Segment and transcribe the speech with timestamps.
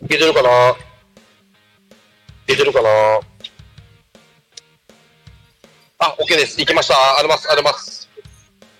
[0.00, 0.70] いけてるかな？
[0.70, 0.74] い
[2.46, 2.88] けてるかな？
[5.98, 6.60] あ、OK です。
[6.60, 6.94] いけました。
[7.18, 8.08] あります、あります。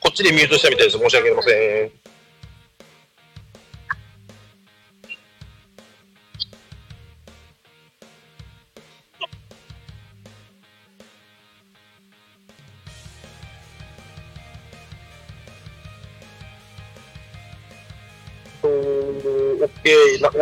[0.00, 0.98] こっちでミュートしたみたいです。
[0.98, 2.01] 申し訳ありません。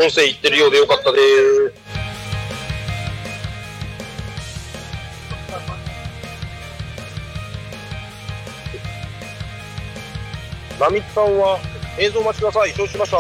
[0.01, 1.75] 音声いってるようでよかったです。
[10.81, 11.59] ナミさんは
[11.99, 12.71] 映像待ちください。
[12.71, 13.19] 承知しました。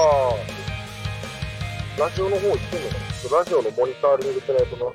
[2.03, 2.94] ラジオの方行ってんのか
[3.31, 4.91] なラジオのモニターリングってないとな。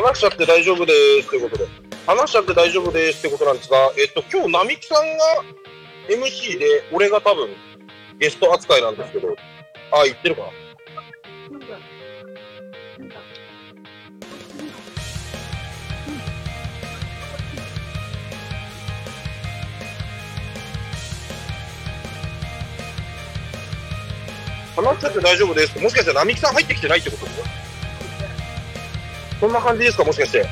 [0.00, 0.92] 話しちゃって大丈夫で
[1.22, 1.68] すということで。
[2.06, 5.24] 話しちゃって大丈夫ですってことなんですが、えっと、今日、並木さんが
[6.08, 7.48] MC で、俺が多分
[8.20, 9.34] ゲスト扱いなんですけど、
[9.90, 10.67] あ、言ってるかな
[24.82, 27.26] 話しちゃって大丈夫ですもしかして並木さん入ってきてないってこと？
[29.40, 30.04] そんな感じですか？
[30.04, 30.48] もしかして。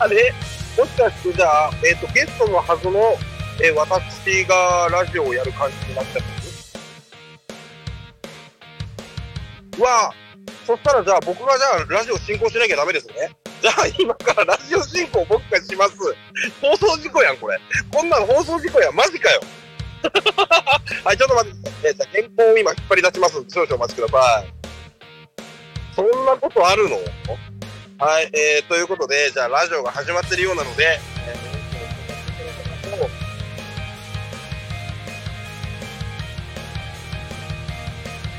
[0.00, 0.32] あ れ
[0.76, 3.16] もしかしてじゃあ、えっ、と、ゲストのはずの、
[3.60, 6.22] えー私がラジオをやる感じになっちゃって
[9.76, 10.12] るわあ、
[10.66, 13.30] そしたらじゃあ僕がじゃあラジオ進行しなきゃダメですね。
[13.62, 15.94] じゃあ今からラジオ進行僕がします。
[16.60, 17.58] 放送事故やん、これ。
[17.92, 19.40] こんなの放送事故やん、マジかよ。
[21.04, 21.90] はい、ちょっと待ってください。
[21.90, 24.52] えじゃあ原稿を今引っ張り出しますんで少々お待ちください。
[25.94, 26.96] そんなことあるの？
[27.96, 30.98] はい、えー、ということで、じゃあラジオが始まってるようなので、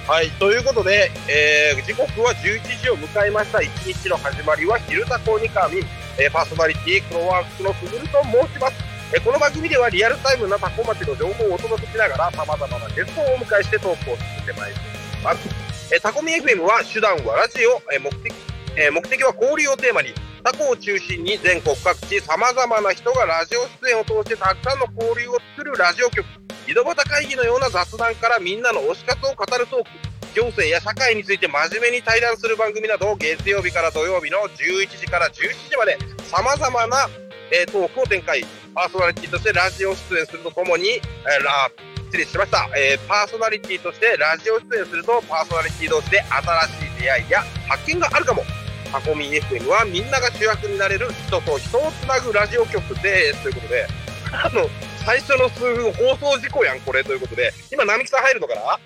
[0.08, 3.62] はい、ということで、えー時刻は11時を迎えました。
[3.62, 5.84] 一日の始まりは、昼タコニカミン、
[6.20, 8.85] えーパーソナリティ、クロワークスのくぐると申します。
[9.14, 14.78] えこの番組ではリアルタイムなタコ町の情報をお届けしながら、様々なゲストをお迎えしてトークを進めてまいり
[15.24, 15.94] ます。
[15.94, 18.34] えタコミ FM は手段はラジオ、え目的、
[18.76, 20.10] え目的は交流をテーマに、
[20.44, 26.26] タコを中心に全国各地様々な人がラジオ出演を通してたくさんの交流を作るラジオ局。
[26.68, 29.90] 井戸端会議のような雑談からみんなの推し活を語るトーク。
[30.34, 35.96] 行政や社会について真面目に対談する番組など月曜日から土曜日の11時から17時まで
[36.26, 37.08] 様々な、
[37.52, 38.44] えトークを展開。
[38.76, 41.70] パーソナリティとしてラジオ出演するとともに、えーラ
[42.12, 48.44] 失礼しました、えーパーソナリティとしてラジオ出演するとパーソナリティ同士で新しい出会いや発見があるかも。
[48.92, 53.44] タコミ FM はみんなが主役になれる人と人をつなぐラジオ局です。
[53.44, 53.88] ということで、
[54.32, 54.70] あの、
[55.04, 58.80] 最初の数分放送事故やん、これということで、今、並木さん入るのかな？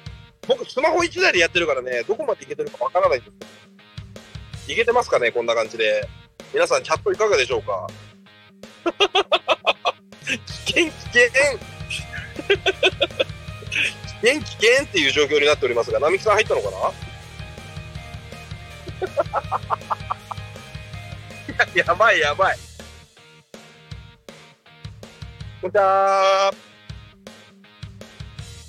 [0.48, 3.26] 僕、スマホ1台でやってるからね、どこまでいけてるかわからないで
[4.66, 6.08] すいけてますかね、こんな感じで。
[6.54, 7.86] 皆さん、チャットいかがでしょうか？
[10.46, 11.30] 危険、危険。
[14.22, 17.10] 危険、危険っていう状況になっておりますが、並木さん入ったのかな？
[21.76, 22.58] や、 やばい、やばい。
[25.62, 26.52] こんにちは。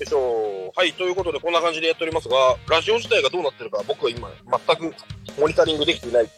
[0.01, 0.73] よいしょ。
[0.75, 4.31] はい、ということで、こんな感じでやっておりますが、ラジオ自体がどうなってるか、僕は今、
[4.67, 4.95] 全く
[5.39, 6.31] モニタリングできていない。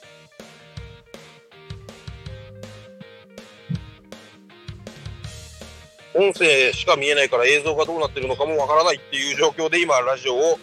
[6.14, 10.58] 音声しか見えないから映像がどうなってるのかもわからないっていう状況で今、ラジオを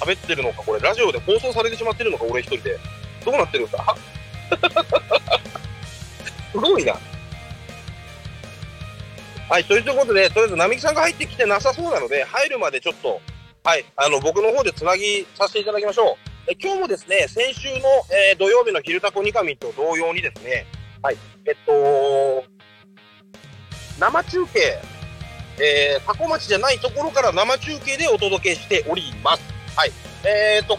[0.00, 2.78] 喋ってるのか、これ、ラジオで放送されてしまってるのか、俺一人で。
[3.24, 3.96] どうなってるんだ？
[6.52, 6.96] すごいな。
[9.50, 13.20] はい、ということで、とりあえず、並木さんが入ってきてなさそうなので、入るまでちょっと、
[13.64, 16.14] はい、あの、僕の方でつなぎさせていただきましょう。
[16.50, 17.74] え今日もですね、先週の、
[18.30, 20.66] えー土曜日の昼タコニカミと同様にですね、
[21.02, 21.16] はい、
[21.46, 22.44] えっと、
[23.98, 24.78] 生中継、
[25.60, 29.42] えー、タコ町じゃないところから生中継でお届けしております。
[29.76, 29.92] はい。
[30.24, 30.76] えー、と、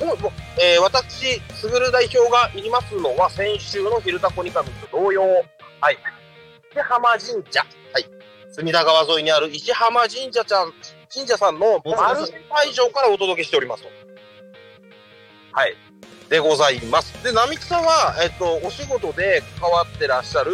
[0.62, 5.22] えー私、すぐる代表がいますのは、先週の昼タコニカミンと同様、
[5.82, 5.98] はい。
[6.72, 7.62] 石浜神社、
[7.94, 8.06] はい。
[8.52, 10.74] 隅田川沿いにある石浜神社ちゃん、
[11.14, 13.90] 神社さんの丸会場からお届けしておりますと。
[15.52, 15.76] はい。
[16.30, 17.24] でございます。
[17.24, 20.52] で、並木さんは、えっと、お仕事で関わってらっしゃる、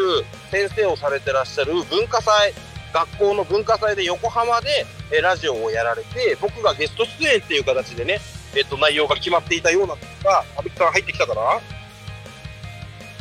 [0.49, 2.53] 先生をされてらっしゃる文化祭、
[2.93, 8.21] 学校の文化祭で横浜で、えラジオをやられて、僕がゲスト出演っていう形でね、
[8.55, 11.41] えっと、内容が決まっていたようなんですが、並木さん入ってきたかな？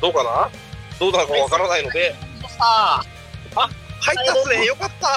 [0.01, 0.51] どうかな？
[1.01, 2.15] どうなのかわからないので、
[2.61, 3.03] あ
[4.01, 4.65] 入ったっすね。
[4.65, 5.09] よかった。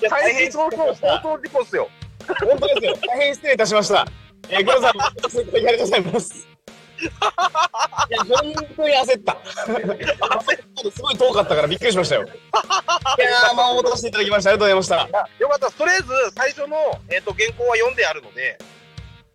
[0.00, 1.88] いや、大変相当、相当事故っすよ。
[2.28, 2.96] 本当ですよ。
[3.08, 4.06] 大変失礼いたしました。
[4.48, 5.10] えー、黒さん、あ
[5.54, 6.48] りがとうございます。
[6.98, 7.04] い
[8.12, 9.32] や、本当に焦った。
[9.32, 12.24] 焦ったすごい遠かったからびっくりしましたよ。
[12.24, 14.50] いやー、まあ、戻していただきました。
[14.50, 15.28] ありがとうございました。
[15.38, 15.70] よかった。
[15.70, 16.76] とりあえず、最初の、
[17.10, 18.58] えっ、と、原稿は読んであるので、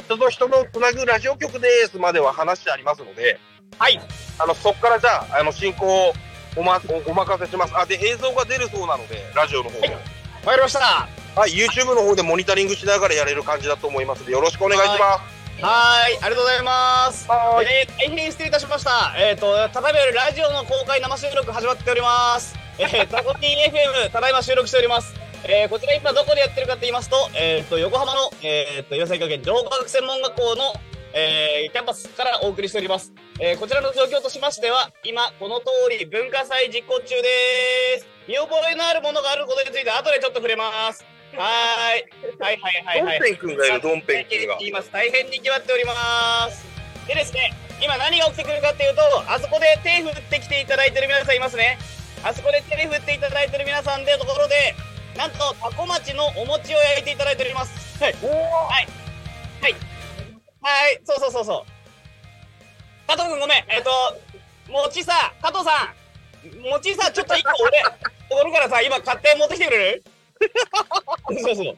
[0.06, 3.40] 人と人のつなぐラジオ局ですまでは話してありますので、
[3.78, 4.00] はい。
[4.40, 6.14] あの、そこからじゃあ、あの、進行を
[6.58, 7.74] おま、おお任せします。
[7.78, 9.88] あ、で、映像が出るそうなので、ラジオの方で。
[9.90, 9.98] わ
[10.46, 11.21] かりました。
[11.34, 15.64] はい、YouTube の方でモニタリングしながらやれる感じだと思いますので、よろしくお願いします。
[15.64, 17.30] はーい、ありがとうございます。
[17.30, 19.16] はえー、大変失礼いたしました。
[19.16, 22.54] えっ、と、ただいまよりラジオの公開生収録始まっております。
[22.80, 25.14] えー、 タコティ FM、ただいま収録しております。
[25.46, 30.74] えー、こちら今どこでやってるかと言いますと、えっ、と、横浜の、えっ、と、岩崎学園情報学専門学校の、
[31.14, 33.14] えー、キャンパスからお送りしております。
[33.40, 35.66] えー、こちらの状況としましては、今、この通
[35.98, 38.08] り文化祭実行中です。
[38.28, 41.06] 見覚えのあるものがあることについて後でちょっと触れます。
[41.38, 42.40] はーい。
[42.40, 43.20] はいはいはいはい。
[43.20, 44.58] ドンペン君がいる、ドンペン君が。
[44.60, 44.92] 言います。
[44.92, 46.66] 大変に決まっております。
[47.08, 49.02] でですね、今何が起きてくるかっていうと、
[49.32, 51.78] あそこで手振ってきていただいてる皆さんいますね。
[52.24, 54.76] あそこで手振っていただいてる皆さんでところで、
[55.18, 58.02] なんと、タコ町のお餅を焼いていただいております。
[58.04, 58.14] はい。
[58.14, 58.88] はい。
[59.62, 59.76] はい。
[60.62, 61.02] はい。
[61.04, 63.08] そうそうそうそう。
[63.08, 63.66] 加藤くんごめん。
[63.68, 63.90] えっ、と、
[64.70, 65.92] 餅さ、加藤さ
[66.56, 67.84] ん、餅さ、ちょっと一個俺、
[68.42, 70.04] おるからさ、今買って持ってきてくれる？
[71.42, 71.78] そうそう。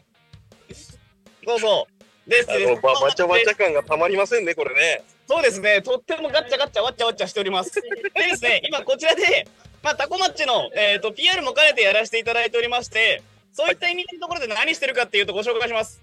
[1.46, 2.30] そうそう。
[2.30, 5.04] ですあの、ば、ばちゃばちゃ感がたまりませんね、これね。
[5.28, 7.72] そうですね、とってもガッチャガッチャ、ワッチャワッチャしております。
[7.82, 9.48] でですね、今こちらで、
[9.82, 13.22] まあ、タコマッチの、えっ、と、PR も兼ねてやらせていただいておりまして、
[13.52, 16.02] そういった意味のところで何してるかっていうとご紹介します。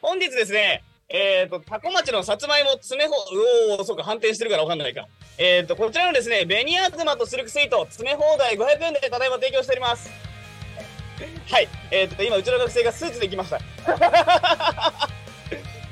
[0.00, 5.06] 本日ですね、えっ、と、タコ町のさつまいも詰めほ、うおー、そうか、反転してるからわかんないか。
[5.38, 10.27] えっ、と、こちらのですね、紅あずまとシルクスイート、詰め放題500円でただいま提供しております。
[11.50, 13.58] はい、えっ、と、今、うちの学生がスーツで来ました。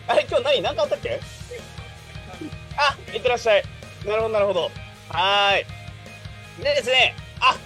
[0.09, 1.21] あれ、今日何何かあったっけ？
[2.77, 3.65] あ、いってらっしゃい。
[4.05, 4.71] なるほど、なるほど。
[5.09, 5.67] はーい。
[6.63, 7.57] でですね、あ、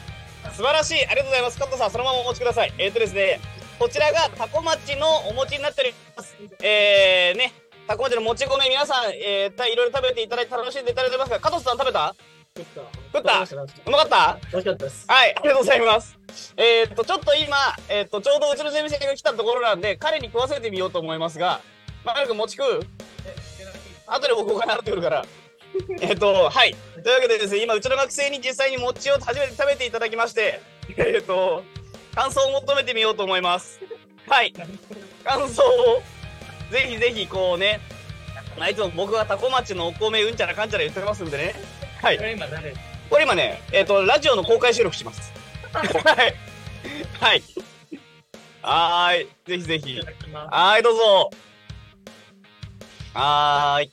[0.52, 1.06] 素晴らしい。
[1.06, 1.58] ありがとうございます。
[1.58, 2.72] 加藤さん、そのままお持ちください。
[2.78, 3.40] えっ、とですね、
[3.78, 6.36] こちらがタコ町のお餅になっております。
[6.62, 7.52] えー、ね、
[7.86, 12.14] タコ町のもち米皆さん、えー、たいろいろ食べていただいて楽しんでいただいてますが、加藤さん食べた？
[12.56, 14.38] 食ったうまかった？
[14.52, 15.04] 美味しかったです。
[15.08, 16.18] はい、ありがとうございます。
[16.56, 17.56] えーっと、ちょっと今、
[17.88, 21.60] えーっと、ちょうどうちのゼミ生が来たところなんで、彼に食わせてみようと思いますが、
[22.04, 22.86] まあ、くん餅食う
[24.06, 25.24] 後で僕お金払ってくるから。
[26.00, 26.76] えっと、はい。
[27.02, 30.61] というわけでですね、今、うちの学生に実際に餅を初めて食べていただきまして、
[30.96, 31.64] えーっと、
[32.14, 33.80] 感想を求めてみようと思います。
[34.28, 34.52] はい。
[35.25, 36.02] 感想を、
[36.70, 37.80] ぜひぜひ、こうね、
[38.58, 41.54] まあ、いつも僕がタコ町のお米うんちゃらかんちゃら言ってますんでね。
[42.02, 42.18] はい
[43.11, 43.19] こ。
[43.19, 45.33] れ今ね、えっ、と、ラジオの公開収録します。
[45.73, 45.81] は
[46.26, 46.35] い。
[47.21, 47.43] はい。
[48.62, 49.29] はーい。
[49.47, 50.00] ぜひぜひ。
[50.33, 51.31] はーい、どうぞ。
[53.14, 53.90] はーい。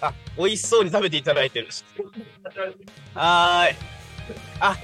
[0.00, 1.68] あ、美味しそうに食べていただいてる。
[3.14, 3.76] はーい。
[4.60, 4.76] あ、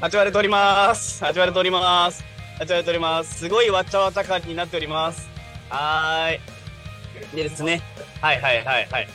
[0.00, 1.22] 8割取ります。
[1.22, 2.24] 8割取ります。
[2.58, 3.38] 8割取ります。
[3.38, 5.28] すごいわちゃわちゃ感になっております。
[5.68, 7.36] はーい。
[7.36, 7.82] でですね。
[8.20, 9.08] はいはいはいはい。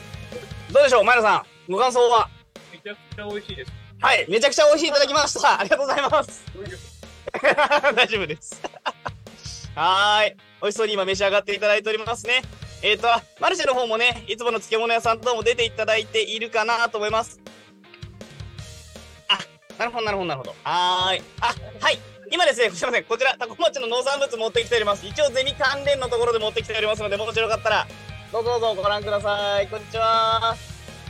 [0.72, 1.72] どうでしょう、前田さん。
[1.72, 2.28] ご感想は？
[2.28, 2.41] め
[2.82, 3.72] ちゃくちゃ美味しいです。
[4.00, 5.58] はい、めちゃくちゃ美味しいいただきました。
[5.60, 6.44] ありがとうございます。
[7.94, 8.60] 大丈夫です。
[9.74, 10.36] はーい。
[10.60, 12.42] 美味しそうに今召し上がっていただいておりますね。
[12.82, 13.08] えっ、ー、と、
[13.38, 17.40] マルシェの方もね、いつもの漬物屋さんとも出ていただいているかなと思います。
[19.28, 19.38] あ、
[19.78, 20.54] なるほど、なるほど、なるほど。
[20.64, 21.22] はーい。
[21.40, 21.98] あ、はい。
[22.30, 23.04] 今ですね、すいません。
[23.04, 25.06] こちら、タコ町の農産物持ってきております。
[25.06, 27.86] 一応、ゼミ関連のところで持ってきておりますので、もしよかったら、
[28.32, 29.68] どうぞどうぞご覧ください。
[29.68, 30.56] こんにちは。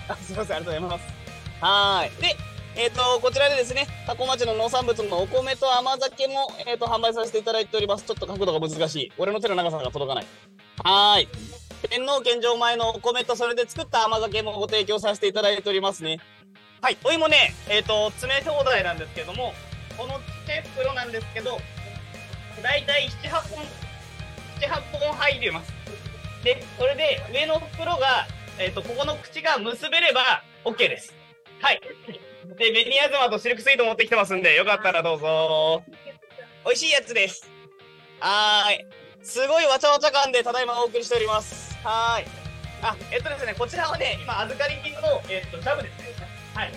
[0.09, 0.57] あ、すいません。
[0.57, 1.22] ありがとうございます。
[1.63, 2.21] はい。
[2.21, 2.37] で、
[2.75, 8.05] えっ、と、こちらでですね、タコ町の農産物のお米と甘酒も、えっ、と、販売させていただいております。
[8.05, 9.13] ちょっと角度が難しい。
[9.17, 10.27] 俺の手の長さが届かない。
[10.83, 11.29] はい。
[11.89, 16.19] 天皇献上前のお米とそれで作った甘酒もご提供させていただいておりますね。
[16.81, 16.99] はい。
[17.05, 19.55] お芋ね、えっ、と、詰め放題なんですけども、
[19.97, 21.61] このちっちゃい袋なんですけど、
[22.61, 23.65] だいたい7、8本、
[24.61, 25.73] 7、8本入ります。
[26.43, 28.27] で、それで上の袋が、
[28.59, 31.22] えっ、と、ここの口が結べれば OK です。
[31.63, 31.81] はい。
[32.59, 35.85] で、紅あずまとシルクスイート持ってきてますんで、よかったらどうぞ。
[36.67, 37.49] 美味しいやつです。
[38.21, 38.87] はーい。
[39.23, 41.75] すごいわちゃわちゃ感でただいまお送りしております。
[41.85, 42.27] はーい。
[42.83, 46.27] あ、えっとですね、こちらはね、今、預かり金の、えっと、ジャムですね。
[46.53, 46.73] はい。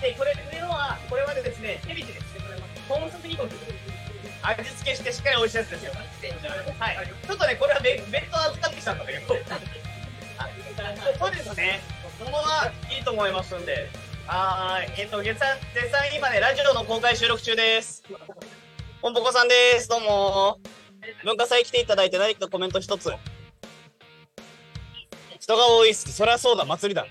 [0.00, 2.32] で、これ、上のは、これはでですね、手引きです。
[2.88, 3.50] コーンスープ煮込み。
[4.42, 5.92] 味付けしてしっかり美味しいやつですよ。
[6.78, 6.96] はい。
[6.96, 9.28] ちょっとね、これは別別途預かってきたんだけど。
[11.18, 11.80] そうですね。
[12.24, 13.88] ここはいいと思いますんで。
[14.26, 15.00] はーい。
[15.00, 18.04] えっと、絶賛、絶賛今ね、ラジオの公開収録中です。
[19.00, 19.88] ポンポコさんです。
[19.88, 20.60] どうも
[21.24, 23.12] 文化祭来ていただいて何かコメント一つ。
[25.40, 26.12] 人が多いっす。
[26.12, 27.06] そりゃそうだ、祭りだ。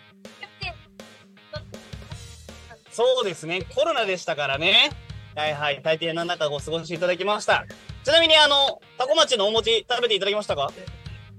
[2.90, 4.92] そうですね、コロナでしたからね。
[5.36, 7.66] はいはい、大抵何らかお過ごしいただきました。
[8.06, 10.72] ちなみに、あの、タコ町のお餅食べていただきましたか？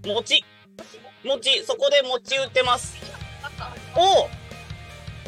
[0.05, 0.45] 餅。
[1.25, 2.97] 餅、そこで餅売ってます。
[3.97, 4.29] お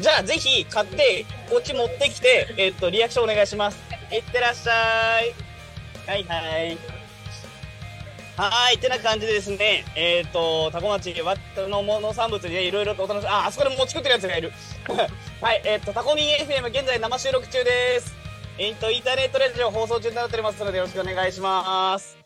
[0.01, 3.77] じゃあ、ぜひ買って、こっち持ってきて、えっと、リアクションお願いします。
[4.11, 5.33] いってらっしゃい。
[6.07, 6.77] はいはい。
[8.37, 14.51] はい、ってな感じでですね、えっ、と、タコ町わの農産物にね、いろいろとお楽しみ、あ、あそこで持ち食ってるやつがいる。
[15.39, 18.13] はい、えっ、と、タコミン FM 現在生収録中です。
[18.57, 22.17] えっ、と、インターネットラジオ放送中になっておりますので、よろしくお願いします。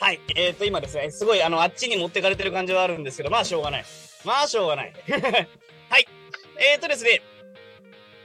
[0.00, 3.84] はい、えっ、と、今ですね、すごい、あの、あっちに持ってかれてる感じはあるんですけど、まあ、しょうがない。
[4.24, 4.92] まあ、しょうがない。
[5.90, 6.06] はい、
[6.58, 7.22] えっ、とですね、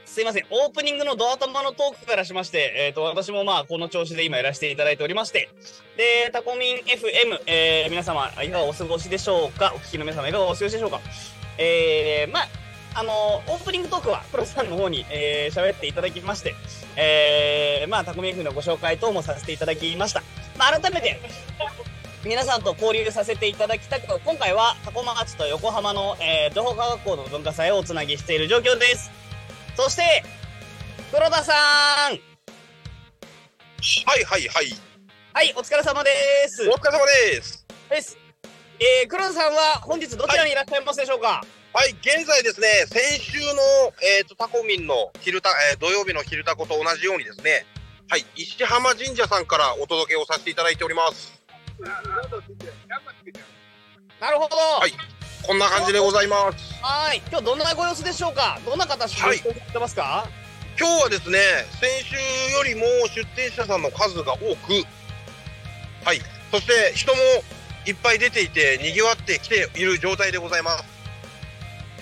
[0.04, 0.46] すいません。
[0.50, 5.48] オープニングのドア玉のトークからしまして、えっ、と、私もまあ、この調子で今やらせていただいておりまして、
[5.96, 9.72] で、タコミン FM、えー、皆様、いかがお過ごしでしょうか？
[9.74, 11.00] お聞きの皆様、いかがお過ごしでしょうか？
[11.58, 12.48] えー、まあ、
[12.96, 16.54] あのオープニングトークは、プロさんの方に、えー、喋っていただきまして、
[16.96, 20.22] えー、まあ、タコミン F のご紹介等もさせていただきました。
[20.56, 21.20] まあ、改めて、
[22.24, 29.10] 皆さんと交流させていただきたく、今回はタコ町と横浜の、えー、情報科学校の文化祭をおつなぎしている状況です。
[29.76, 30.24] そして、
[31.12, 32.22] 黒田さんはい
[34.24, 34.72] はいはい。
[35.34, 36.10] はい、お疲れ様で
[36.48, 37.66] すお疲れ様です。
[37.90, 38.16] です。
[38.80, 43.44] えー、黒田さんは本日どちらにいらっしゃいますでしょうか、はい、現在ですね、先週の、
[44.18, 47.66] えっ、と、タコミンの昼た、えー土曜日の昼タコと同じようにですね、
[48.08, 51.43] はい、石浜神社さんからお届けをさせていただいております。
[54.20, 54.56] なるほど。
[54.56, 54.92] はい
[55.46, 56.82] こんな感じでございます。
[56.82, 57.20] はい。
[57.28, 58.58] 今日どんなご様子でしょうか？
[58.64, 60.26] どんな方出はい店してますか、
[60.80, 61.38] 今日はですね、
[61.78, 62.16] 先週
[62.56, 64.72] よりも出店者さんの数が多く、
[66.02, 67.20] はい、そして人も
[67.84, 70.84] いっぱい出ていて、賑わってきている状態でございます。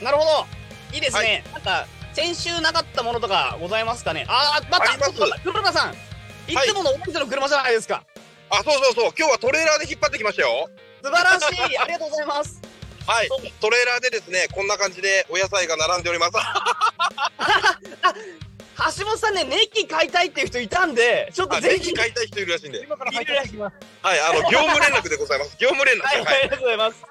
[0.00, 0.46] なるほど。
[0.94, 1.42] いいですね。
[1.52, 4.24] なんか、先週なかったものとかございますかね？
[4.28, 5.94] あー、また、ありまっと待って黒田さん。
[6.46, 8.04] いつものお店の車じゃないですか。
[8.52, 10.68] あ、そうそうそう、今日はトレーラーで引っ張ってきましたよ。
[11.02, 11.78] 素晴らしい。
[11.78, 12.60] ありがとうございます。
[13.06, 16.32] はい、トレーラーでですね、こんな感じでお野菜が並んでおります。
[18.98, 21.94] 橋本さんね、ネギ買いたいっていう人いたんで、ちょっとあ、ぜひ。
[21.94, 22.82] 買いたい人いるらしいんで。
[22.82, 23.76] 今から入れられます。
[24.02, 25.56] はい、あの、業務連絡でございます。
[25.58, 26.02] 業務連絡。
[26.02, 27.04] はい、ははい、ありがとうございます。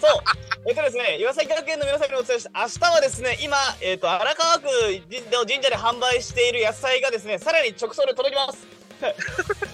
[0.00, 0.22] そう。
[0.68, 4.66] えっとですね、岩崎学園の皆さんにお伝えして、明日はですね、今、えっと、荒川区
[5.32, 8.83] の神社で販売している野菜がですね、さらに直送で届きます。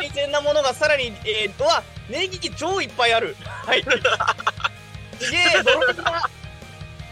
[0.01, 3.37] 新鮮なものがさらに、えっと、は、ネギ超いっぱいある。
[3.45, 3.85] はい。
[5.19, 6.31] すげえ、驚きだ。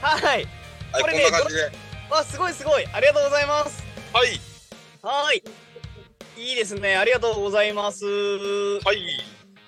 [0.00, 0.43] はい。
[0.43, 0.47] い、
[0.93, 1.71] これねこんな感じで。
[2.11, 2.87] わ、すごいすごい。
[2.93, 3.85] ありがとうございます。
[4.12, 4.41] はい、
[5.03, 5.43] はい。
[6.37, 6.97] いいですね。
[6.97, 8.05] ありがとうございます。
[8.05, 9.00] はい。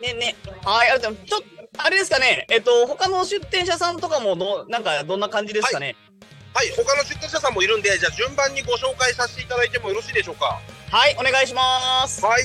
[0.00, 0.36] ねね。
[0.64, 1.26] はい、ありがとうございます。
[1.26, 2.46] ちょっと、あれですかね。
[2.50, 5.96] えっと、他の出店者さんとかもどう、なんか、どんな感じですかね？
[6.52, 10.60] はい、他の出店者さんもいるんで、じゃあ順番にご紹介させていただいてもよろしいでしょうか？
[10.90, 12.20] はい、お願いします。
[12.26, 12.42] はい。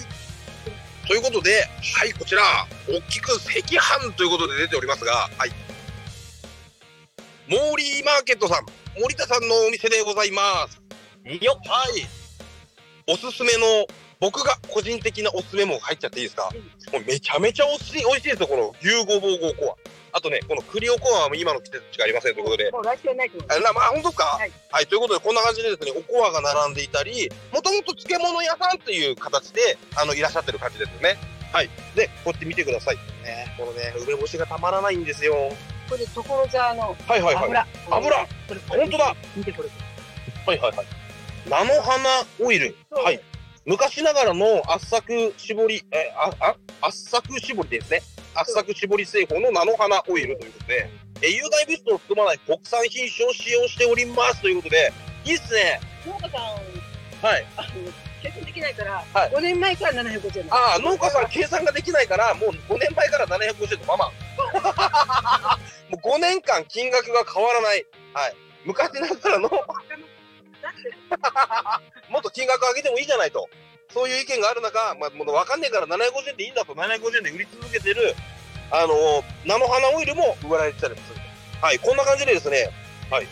[1.07, 2.43] ということで、はい、こちら、
[2.87, 5.49] 大きく赤飯ということで出ておりますが、はい。
[7.47, 8.65] モーリーマーケットさん、
[9.01, 10.79] 森田さんのお店でございます。
[11.43, 11.67] よっ。
[11.67, 12.05] はい。
[13.07, 13.87] おすすめの、
[14.19, 16.51] 僕が個人的なおすすめも入っちゃっていいですか？
[16.93, 19.75] もうめちゃめちゃおいしい、美味しいですよ、この牛ごぼうごコア。
[20.15, 24.39] あとね、この栗おこわは今の季節しかありませんということで、もう来週はないと思あなまあ、本当か、は
[24.71, 31.17] はいい、ということで、こんな感じでですね、おこわが並んでいたり、もともと漬物屋さんっていう形で、あの、いらっしゃってる感じですよね。
[31.51, 31.69] はい。
[31.95, 32.95] で、こうやって見てください。
[32.95, 35.35] ね、このね、梅干しがたまらないんですよ。
[35.89, 37.43] これ、所沢のはいはいはい。
[37.43, 37.67] 油。
[37.91, 38.27] 油
[38.69, 39.69] 本当だ見てこれ。
[40.47, 40.87] はいはいはい。
[41.49, 42.73] 菜の花オイル。
[42.91, 43.19] はい。
[43.65, 46.55] 昔ながらの圧搾絞り、え、あ、あ、
[46.87, 48.01] 圧搾絞りですね。
[48.35, 50.89] 圧搾絞り製法の菜の花オイルということで、
[51.21, 54.91] え、有害物質を含まない国産品種を使用しておりますということで、
[55.23, 55.79] いいっすね。
[56.05, 57.45] 農家さん、はい。
[57.57, 57.67] あの、
[58.21, 60.53] 計算できないから、はい5年前から750円。
[60.53, 64.11] ああ、農家さん計算ができないから、もう5年前から750円のまま。
[65.89, 67.85] もう5年間金額が変わらない。
[68.13, 68.35] はい。
[68.65, 69.49] 昔ながらの、
[72.09, 73.49] もっと金額上げてもいいじゃないと。
[73.93, 78.15] そういう意見がある中、まあ、もう分かんねえから750円でいいんだと、750円で売り続けてる、
[78.71, 81.19] あの菜の花オイルも売られてたりもする
[81.61, 81.65] と。
[81.65, 82.69] はい、こんな感じでですね、
[83.09, 83.25] 最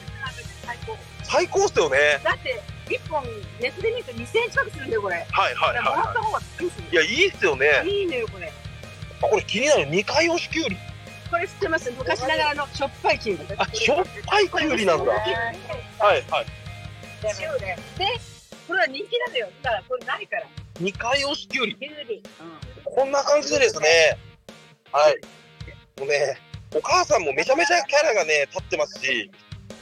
[0.86, 0.98] 高。
[1.24, 1.98] 最高っすよね。
[2.24, 3.24] だって、1本、
[3.60, 5.16] ネットで見ると2000円近くするんだよ、これ。
[5.16, 6.84] はいはいだからもらはった方がいいですい。
[6.92, 7.66] いや、いいっすよね。
[7.66, 7.84] よ。
[7.84, 8.48] いいのよ、これ。
[8.48, 9.86] あ、これ気になる。
[9.88, 10.78] 二回押しきゅうり。
[11.30, 11.92] これ知ってます？
[11.92, 13.56] 昔ながらのしょっぱいキュウリ。
[13.58, 15.12] あ、しょっぱいきゅうりなんだ。
[15.12, 16.46] はいはい。
[17.24, 17.76] 塩で。
[17.98, 18.20] で、
[18.68, 19.50] これは人気なのよ。
[19.62, 20.48] だからこれないから。
[20.80, 21.78] 二回押しきゅうり。
[22.84, 24.18] こんな感じでですね、
[24.92, 25.20] はい。
[26.00, 26.38] もうね、
[26.76, 29.30] お母さんもめちゃめちゃキャラがね、立ってますし、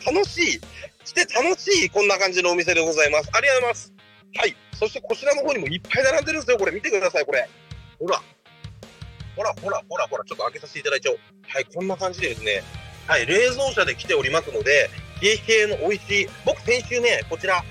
[0.05, 0.51] 楽しい、
[1.05, 3.29] して楽しい、こんな感じのお店でございます。
[3.33, 3.93] ありがとうございます。
[4.35, 4.55] はい。
[4.73, 6.57] そしてこちらの方にもいっぱい並んでるんですよ。
[6.57, 7.47] これ見てください、これ。
[7.99, 8.21] ほら。
[9.35, 11.19] ほら、ほら、ほら、ほら、ちょっと開けさせていただいちゃおう。
[11.47, 12.63] はい、こんな感じでですね、
[13.07, 14.89] はい、冷蔵車で来ておりますので、
[15.21, 17.63] 冷え冷えの美味しい、僕先週ね、こちら、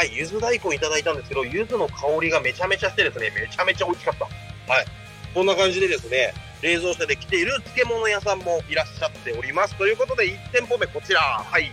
[0.00, 4.24] はい、柚子大根いただいたんですけど、柚子の香りがめちゃめちゃしてですね、めちゃめちゃ美味しかった。
[4.24, 4.86] はい。
[5.34, 9.74] こんな感じでですね、冷蔵車で来ている漬物屋さんもいらっしゃっております。
[9.74, 11.70] ということで、1店舗目こちら、はい、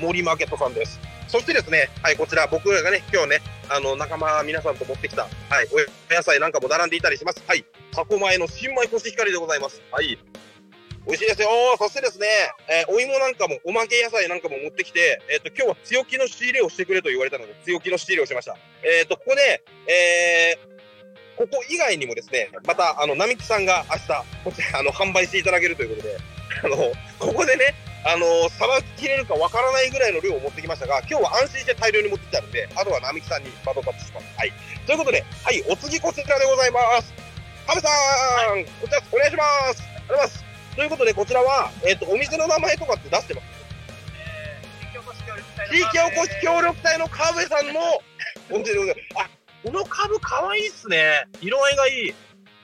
[0.00, 0.98] 森マーケットさんです。
[1.28, 5.30] そしてですね、はい、こちら僕がね、今日ね、あの、仲間皆さんと持ってきた、はい、
[6.10, 7.40] お野菜なんかも並んでいたりします。
[7.46, 9.80] はい、タコ米の新米コシヒカリでございます。
[9.92, 10.18] はい。
[11.08, 11.48] 美味しいですよ。
[11.78, 12.26] そしてですね、
[12.68, 18.58] えーお芋なんかも、おまけ野菜なんかも持ってきて、えっ、と、今日は強気の仕入れをしてくれと言われたので、強気の仕入れをしました。
[18.84, 20.78] えっ、と、ここで、えー
[21.38, 26.18] ここ以外にもですね、また、あの、並木さんが明日、こちら、あの、販売していただけるということで、
[26.64, 26.76] あの、
[27.20, 34.26] ここでね、あの、さばききれるかわからないぐらいの量を持ってきましたが、今日は安心して大量に持ってきたので、あとは並木さんにバトンタッチします。
[34.36, 34.52] はい。
[34.84, 37.14] ということで、はい、お次こちらでございます。
[37.68, 37.88] ハメさ
[38.54, 39.82] ん、こちらお願いします。
[39.82, 40.47] ありがとうございます。
[40.78, 43.46] ということで、こちらは、えっ、と、お店の名前とかって出してます？
[45.72, 47.80] 地域おこし協力隊の川辺さんの
[48.54, 49.26] お店でございます。
[49.26, 49.30] あ、
[49.64, 51.26] この株かわいいっすね。
[51.40, 52.14] 色合いがいい。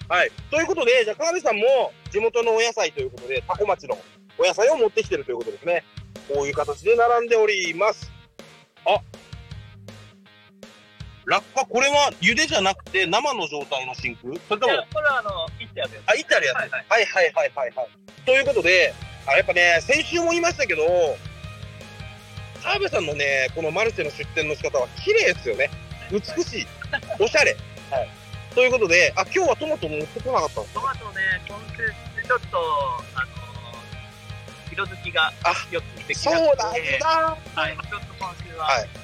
[0.09, 0.31] はい。
[0.49, 3.99] ということで、じゃあ川辺さんも地元のお野菜ということで、タコ町の
[4.39, 5.83] お野菜を持ってきてるということですね。
[6.33, 8.13] こういう形で並んでおります。
[8.87, 9.01] あ、
[11.27, 14.35] 落下、これは茹でじゃなくて生の状態の真空？
[14.49, 16.11] それとも、これはあの、切ってやるやつ。
[16.11, 16.57] あ、いってあるやつ。
[16.57, 17.89] はいはいはいはいはいはいはい。
[18.27, 18.95] ということで、
[19.27, 20.83] あやっぱね、先週も言いましたけど、
[22.63, 25.71] 澤部さんのね、このマルシェの出店の仕方は綺麗ですよね。
[26.11, 26.67] 美しい。
[27.19, 27.57] おしゃれ。
[27.91, 28.09] はい。
[28.55, 31.89] ということで、あ、今日はトマト持ってこなかったんですトマトね、今週
[32.27, 32.59] ちょっと、
[33.15, 33.27] あの、
[34.71, 37.37] 色づきがあよくできそうだ、なくて、だ。
[37.55, 39.04] はい、ちょっと今週は、はい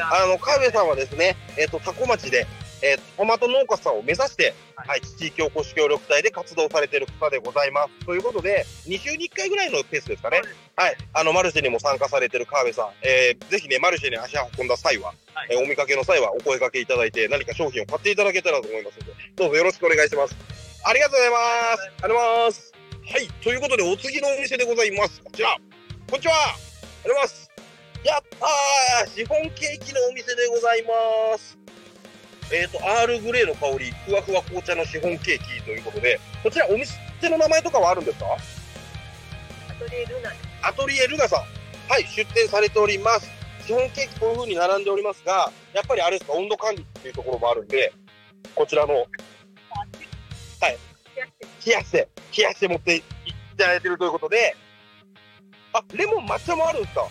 [0.00, 2.46] あの、川辺さんはですね、えっ、と、タコ町で、
[2.82, 8.06] えートマト農家さんを目指して、はいはい、地域おこし協力隊で活動されている方でございます。
[8.06, 10.42] ということで、2週に1回ぐらいのペースですかね。
[10.76, 20.36] はい、あの、マルシェにも参加されている川辺さん、えーぜひね、マルシェに足を運んだ際は、はいえーお見かけの際はお声掛けいただいて、何か商品を買っていただけたらと思いますので、どうぞよろしくお願いします。
[20.84, 21.92] ありがとうございます。
[22.02, 22.72] ありがとうございます。
[23.06, 25.22] はい、ということで、お次のお店でございます。
[25.22, 25.56] こちら。
[26.10, 26.34] こんにちは。
[26.34, 26.56] あ
[27.04, 27.43] りがとうございます。
[28.04, 31.56] やったーシフォンケーキのお店でございます。
[32.52, 36.94] えっ、と、アールグレーの香り、ふわふわ紅茶のシフォンケーキということで、こちらお店
[37.30, 38.26] の名前とかはあるんですか？
[39.70, 40.30] アトリエルナ
[40.68, 41.40] アトリエルナさん。
[41.90, 43.30] はい、出店されております。
[43.66, 47.90] シフォンケーキこういう風に並んでおりますが、やっぱりあれですか、温度管理っていうところもあるんで、
[48.54, 49.06] こちらのはい。
[51.64, 53.02] 冷やして、冷やして持ってい
[53.56, 54.54] ただいてるということで、
[55.72, 57.08] あ、レモン抹茶もあるんですか？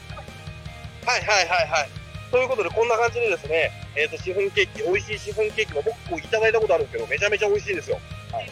[1.06, 1.89] はいはいはいはい。
[2.32, 8.00] ということで、こんな感じでですね、えっ、と、シフォンケーキ、美味しいシフォンケーキも僕こういただいたことあるんですけど、めちゃめちゃ美味しいんですよ。
[8.32, 8.50] はい。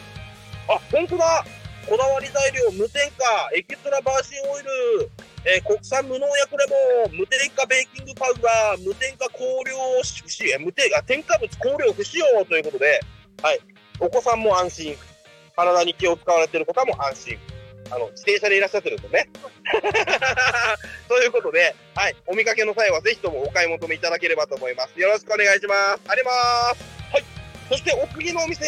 [0.68, 1.44] あ、本当だ
[1.88, 3.24] こだわり材料、無添加、
[3.56, 5.10] エキストラバーシンオイル、
[5.44, 6.66] えー国産無農薬レ
[7.10, 13.00] モン、無添加ベーキングパウダー、無添加香料不使用、無添加、添加物香料不使用ということで、
[13.42, 13.58] はい。
[13.98, 14.96] お子さんも安心。
[15.56, 17.38] 体に気を使われている方も安心。
[17.92, 19.28] あの、自転車でいらっしゃってるんですよね。
[21.08, 22.16] ということで、はい。
[22.26, 24.98] お見かけの際はぜひともお買い求めいただければと思います。
[24.98, 26.00] よろしくお願いします。
[26.08, 26.30] ありま
[26.74, 26.82] す。
[27.12, 27.24] はい。
[27.68, 28.64] そしてお次のお店、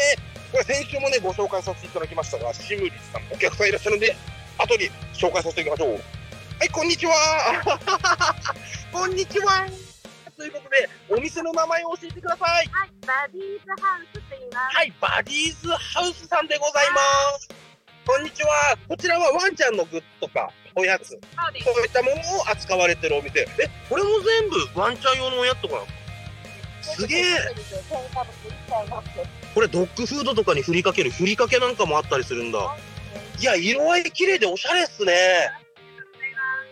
[0.53, 4.15] これ先週もね、ご紹介させていただきましたが、シムリスさん、お客さんいらっしゃるんで、
[4.59, 5.93] 後に紹介させていきましょう。
[5.93, 5.99] は
[6.67, 7.15] い、こんにちは。
[8.93, 9.67] こんにちは。
[10.37, 12.69] ということで、お店の名前を教えてください。
[12.71, 14.77] はい、バディーズハウスって言います。
[14.77, 17.01] はい、バディーズハウスさんでございま
[17.39, 17.49] す。
[18.07, 18.77] こんにちは。
[18.87, 21.19] こちらはワンちゃんのグッズとか、おやつ、そう
[21.83, 23.41] いったものを扱われてるお店。
[23.41, 23.47] え、
[23.89, 25.87] これも全部ワンちゃん用のおやつとかなの？
[26.83, 27.23] すげえ。
[29.55, 32.77] これドッグフードとかに振りかけるふりかけなんかもあったりするんだ。
[33.41, 35.51] いや、色合い綺麗でおしゃれっすね。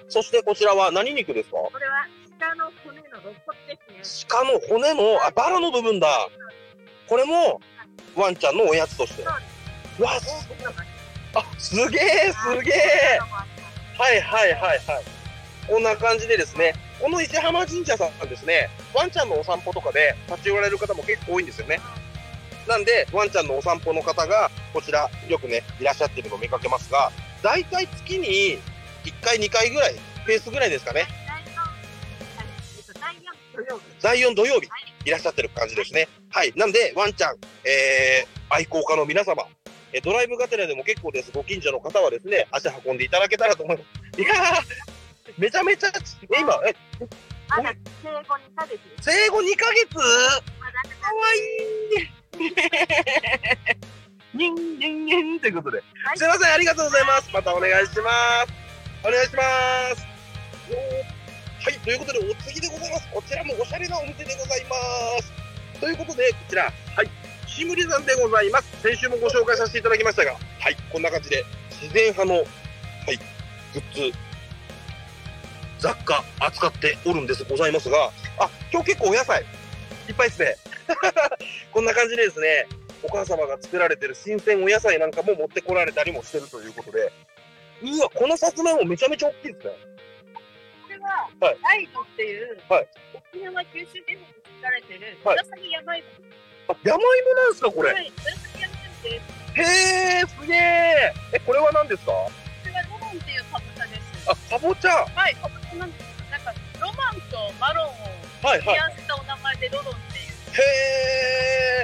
[0.09, 1.57] そしてこちらは何肉ですか？
[1.57, 2.07] これは
[2.39, 4.27] 鹿の骨の肋骨ですね。
[4.29, 6.29] 鹿の骨の、あ、バラの部分だ。
[7.09, 7.59] これも
[8.17, 9.25] ワンちゃんのおやつとして。
[9.25, 9.41] わ、
[10.21, 10.47] す
[11.35, 13.19] あ、すげえ、すげえ。
[13.99, 14.79] はいはいはいはい。
[15.69, 21.81] こんな感じでですね、この石浜神社さんですね、ワンちゃんのお散歩とかで立ち寄られる方も結構多いんですよね。
[22.69, 27.11] なんで、ワンちゃんのお散歩の方が、こちら、よくね、いらっしゃってるのを見かけますが、
[27.43, 28.59] だいたい月に
[29.05, 29.95] 1回、2回ぐらい、
[30.27, 31.07] ペースぐらいですかね。
[34.01, 34.69] 第4土曜日
[35.05, 36.09] いらっしゃってる感じですね。
[36.31, 36.53] はい。
[36.57, 39.47] なんで、ワンちゃん、えー、愛好家の皆様、
[39.93, 41.31] えドライブがてらでも結構です。
[41.33, 43.89] ご近所の方はですね、足運んでいただけたらと思います。
[44.21, 44.63] いやー、
[45.39, 45.93] めちゃめちゃ、え
[46.41, 46.75] 今、え、
[47.49, 48.81] まだ生後2ヶ月。
[49.01, 49.95] 生後2ヶ月？
[49.95, 51.39] かわい
[51.99, 52.09] い
[54.35, 57.31] にんにんにんということで、はいすいません、ありがとうございます。
[57.33, 58.11] またお願いしま
[58.47, 58.53] す。
[59.05, 59.43] お願いしま
[59.95, 60.07] す。
[61.65, 63.09] はい、ということで、お次でございます。
[63.13, 64.77] こちらもおしゃれなお店でございま
[65.23, 65.33] す。
[65.81, 66.71] ということで、こちら、は
[67.03, 67.11] い、
[67.55, 68.83] シムリさんでございます。
[68.83, 71.45] 先週もご紹介させていただきましたが、はい、こんな感じで、
[71.83, 72.47] 自然派の、はい、
[73.75, 74.19] グッズ、
[75.79, 78.07] 雑貨扱っておるんですございますが、
[78.39, 79.43] あ、今日結構お野菜、
[80.09, 80.57] いっぱいですね。
[81.73, 82.67] こんな感じでですね、
[83.03, 87.13] お母様が作られてる新鮮お野菜なんかも持ってこられたりもしてるということで、
[87.83, 89.73] うわ、このさつまいもめちゃめちゃ大きいですね。
[90.85, 96.07] これは、はいライトっていう、はい沖縄九州地方で作られてる、はい紫山芋。
[96.69, 97.91] あ、山芋なんですか、これ。
[99.55, 101.13] へえ、すげえ。
[101.33, 102.13] え、これは何ですか？
[102.13, 102.31] こ
[102.65, 104.01] れはロマンっていうかぼちゃです。
[104.31, 104.91] あ、かぼちゃ。
[105.15, 107.89] はい、かぼちゃなんですなんか、ロマンとマロンを
[108.43, 108.63] はいはい。
[108.63, 110.63] 組み合わせたお名前でロロンっていうへ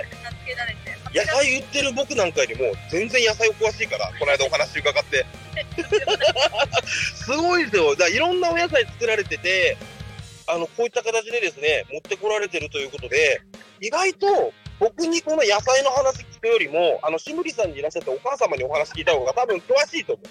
[0.00, 0.06] え。
[0.24, 0.78] 名付けられて。
[1.14, 5.26] 野菜売ってる僕なんかよりも全然野菜お詳しいから、この間お話伺って。
[7.14, 7.96] すごいですよ。
[7.96, 9.76] だいろんなお野菜作られてて、
[10.46, 13.40] あの、こういった形でですね、持ってこられてるということで、
[13.80, 20.26] 意外と僕にこの野菜の話聞くよりも、あの、しむりさんにいらっしゃったお母様にお話聞いた方が多分詳しいと思う。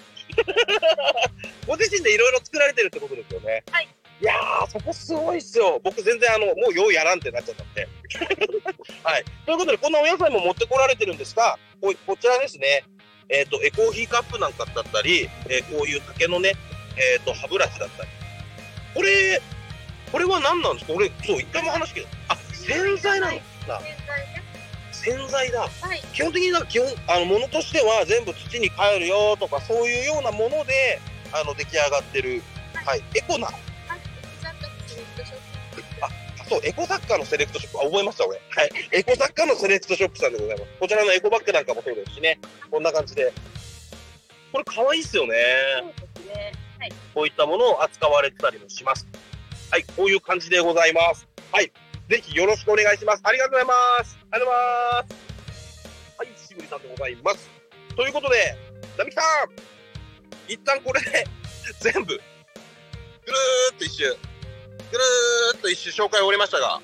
[1.66, 3.62] ご自身でいろいろ作られてるってことですよね。
[3.70, 3.88] はい。
[4.20, 5.80] いやー、そこすごいっすよ。
[5.84, 7.86] 僕全然あの、もうようやらんってなっちゃったんで。
[9.04, 9.24] はい。
[9.46, 12.84] ということで、こんなお野菜も持ってこられてるんですが、ここちらですね、
[13.28, 16.54] えっ、と、エコーヒーカップなんかだったり、えーこういう竹のね、
[16.96, 18.08] えっ、と、歯ブラシだったり。
[18.94, 19.40] これ、
[20.10, 20.94] これは何なんですか？
[20.94, 22.34] 俺、そう、一回も話聞いた。
[22.34, 23.36] あ、洗剤なの？
[23.68, 23.80] だ。
[23.80, 24.37] 洗剤ね。
[25.12, 25.60] 洗剤だ。
[25.60, 26.00] はい。
[26.12, 31.00] 基本的になんか基本、あの、ものとしては全部土に帰るよとか、そういうようなもので、
[31.32, 32.42] あの、出来上がってる。
[32.74, 33.02] はい。
[33.14, 33.46] エコな。
[33.46, 33.56] はい。
[34.42, 35.48] ちゃんとスリットショップ。
[36.48, 37.78] そう、エコ雑貨のセレクトショップ。
[37.80, 38.40] あ、覚えました、俺。
[38.50, 38.70] はい。
[38.92, 40.70] エコ雑貨のセレクトショップさんでございます。
[40.80, 42.38] こちらのエコバッグなんかもそうですしね。
[42.70, 43.32] こんな感じで。
[44.52, 45.34] これ可愛いっすよね。
[45.80, 46.52] そうですね。
[46.78, 46.92] はい。
[47.14, 49.06] こういったものを扱われてたりもします。
[49.70, 51.28] はい、こういう感じでございます。
[51.52, 51.70] はい、
[52.08, 53.20] ぜひよろしくお願いします。
[53.22, 54.18] ありがとうございます。
[54.30, 54.58] ありがとうござ
[55.00, 55.88] います。
[56.16, 57.50] はい、しぶりさんでございます。
[57.94, 58.56] ということで、
[58.96, 61.26] なみきさん、一旦これで
[61.80, 66.80] 全部、ぐるーっと一周、ぐるーっと一周紹介終わりましたが、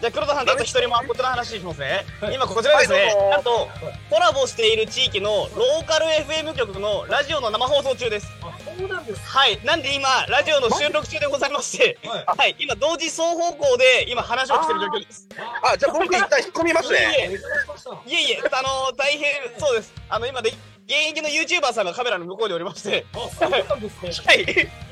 [0.00, 2.04] じゃあ黒田さんちょっと一人もこちらの話しますね、
[2.34, 3.30] 今こちらですね、はいどうぞ。
[3.30, 3.68] なんと
[4.10, 8.28] コラボしている地域のローカル FM 局のラジオの生放送中です。
[8.42, 9.26] あ、そうなんです。
[9.26, 9.58] はい。
[9.64, 11.98] なんで今ラジオの収録中でございまして。
[12.04, 12.24] はい。
[12.26, 12.56] はい。
[12.58, 15.28] 今同時双方向で今話をしてる状況です。
[15.62, 17.40] あ、じゃあ僕一旦引っ込みますね。
[18.06, 18.42] いえいえ。
[18.52, 19.94] あの大変そうです。
[20.10, 20.50] あの今で
[20.84, 23.06] 現役の YouTuber さんがカメラの向こうにおりまして。
[23.14, 24.10] あ、そうなんですね。
[24.26, 24.44] はい。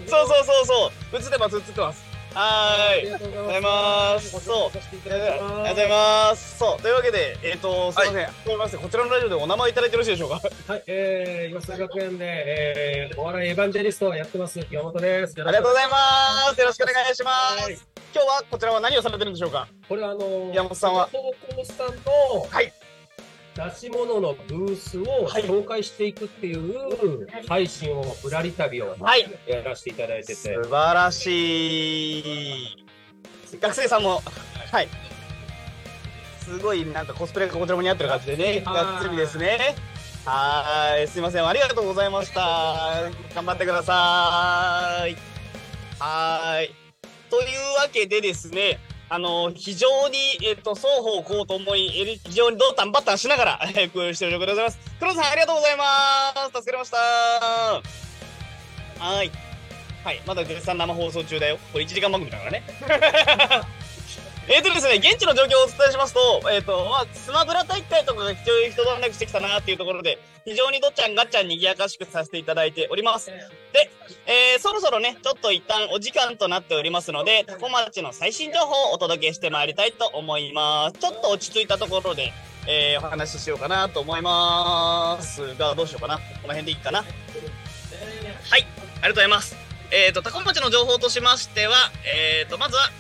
[0.09, 1.17] そうそうそうそう。
[1.17, 5.49] 映ってます映ってますはーいありがとうごございますそうさせていたありだきます。
[5.49, 6.59] がとうございます。
[6.59, 8.27] そう、というわけで、えっ、と、すみません。
[8.29, 8.81] すみません。
[8.81, 10.41] こちらのラジオでお名前いただいてよろしいでしょうか？
[10.67, 15.35] はい、えー、岩瀬学園で、えー、お笑いエヴァンジェリストをやってます、山本です。
[15.41, 15.97] ありがとうございま
[16.55, 16.61] す。
[16.61, 17.63] よろしくお願いします。
[17.65, 17.79] はい
[18.15, 19.67] 今日はこちらは何をされてるんでしょうか？
[19.89, 21.19] これはあのー、山本さんは投
[21.57, 22.73] 稿さんの、はい
[23.57, 29.31] 出し物のブースをはい紹介していくっていう配信を、ぶらり旅をはい。
[29.47, 32.87] やらせていただいてて、素晴らしい。
[33.61, 34.23] 学生さんも、
[34.73, 34.89] はい。
[36.41, 39.77] すごい、なんかコスプレがこちらも似合ってる感じでね、はいがっつりですね。
[40.25, 41.47] はーい、すいません。
[41.47, 43.11] ありがとうございました。
[43.35, 45.17] 頑張ってください。
[46.01, 46.75] はーい。
[47.31, 54.79] というわけでですね、あの、非常に、えっ、と、双方こうと思い、え非常にドタンバタンしながら、 えー、している状況でございます。
[54.99, 55.85] 黒田さん、ありがとうございま
[56.35, 56.47] す。
[56.47, 56.97] 助かりました。
[59.05, 59.31] はい。
[60.05, 61.59] はい、まだ絶賛生放送中だよ。
[61.73, 62.63] これ1時間番組だからね。
[64.47, 73.31] えっとですね、現地の状況をお伝えしますと、えっ、と、まあ、スマブラ大会とかが非常に人段落してきたなっていうところで、非常にどっちゃんがっちゃんにぎやかしくさせていただいております。
[73.31, 73.91] で、
[74.27, 80.99] えー、そろそろね、ちょっと一旦お時間となっておりますので、タコ町の最新情報をお届けしてまいりたいと思います。
[80.99, 82.31] ちょっと落ち着いたところで、
[82.69, 86.17] えー、お話ししようかなと思いますが、どうしようかな。
[86.17, 86.99] この辺でいいかな。
[86.99, 87.07] はい、
[88.51, 89.57] ありがとうございます。
[89.91, 92.91] えっ、と、タコ町の情報としましては、えっ、と、まずは、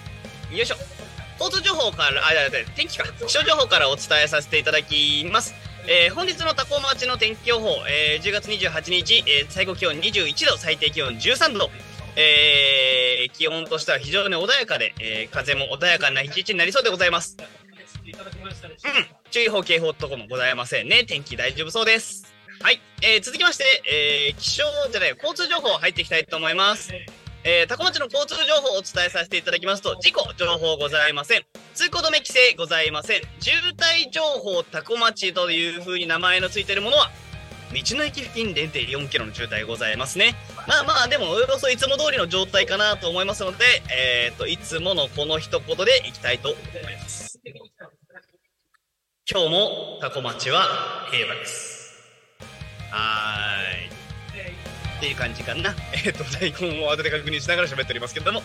[0.50, 1.03] よいしょ。
[1.44, 2.42] 交通情報から、あ、いや
[2.74, 3.04] 天気か。
[3.26, 5.54] 気象情報からお伝えさせていただきます。
[5.86, 11.70] えー本日のタコ町の天気予報、えー10月28日、えー最高気温21度、最低気温13度。
[12.16, 17.36] えー気温としては非常に穏やかで、えー風も穏やかな一日になりそうでございます。
[18.84, 19.06] うん。
[19.30, 21.04] 注意報、警報とかもございませんね。
[21.04, 22.24] 天気大丈夫そうです。
[22.62, 22.80] はい。
[23.02, 26.90] えー、続きまして、えー、気象じゃない、交通情報入っていきたいと思います。
[27.46, 31.42] えー、タコ町の交通情報をお伝えさせていただきますと、事故情報ございません。
[31.74, 33.20] 通行止め規制ございません。
[33.38, 37.10] 渋滞情報タコ町という風に名前のついているものは、
[37.74, 40.34] 道の駅付近0.4キロの渋滞ございますね。
[40.66, 43.58] まあまあ、でもおよそいつも通りの状態かなと思いますので、
[43.92, 47.38] えっ、と、いつものこの一言でいきたいと思います。
[49.30, 51.92] 今日もタコ町は平和です。
[52.90, 53.94] はーい。
[55.04, 55.74] っていう感じかな。
[55.92, 58.42] えっ、と、大根を当てて確認しながら喋っておりますけれども。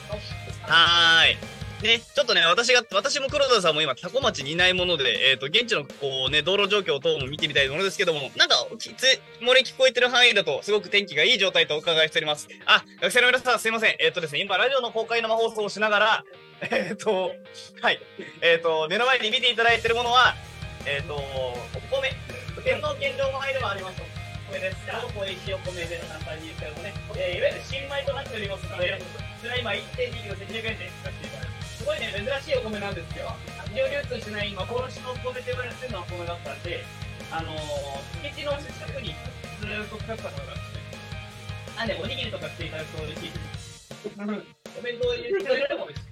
[0.63, 1.37] はーい。
[1.81, 12.49] ね、ちょっとね、私が、私も黒田さんも今、タコ町にいないもので、えっ、と、現地のこうね、道路状況等も見てみたいものですけども、なんか、きつ、漏れ聞こえてる範囲だと、すごく天気がいい状態とお伺いしております。
[12.65, 13.95] あ、学生の皆さん、すいません。
[13.97, 16.23] えっ、とですね、今、ラジオの公開生放送をしながら、
[16.69, 17.31] えっ、と、
[17.79, 17.99] はい。
[18.41, 20.35] えっ、と、目の前に見ていただいているものは、
[20.85, 21.57] えっ、と、お
[21.89, 22.11] 米、
[22.65, 24.18] 天皇献上米ではあります。
[24.49, 24.77] 米です。
[24.89, 28.97] あの、美味しいお米で簡単に言ってるとね、えーいわゆる新米となっておりますので、
[29.39, 31.85] それは今1.2キロ1200円で使っていただきます。
[31.85, 33.33] ごいね、珍しいお米なんですよ。
[33.69, 36.85] 非常流通しない今、幻のお米と言われてるのはお米だったんで、
[37.31, 39.13] あのー、築地の近くに
[39.57, 43.89] ずっと使ったことがあって、あ、ね、おにぎりとかしていただくと嬉しいです。
[44.77, 46.09] お弁当を入れてくれるのも美味しい。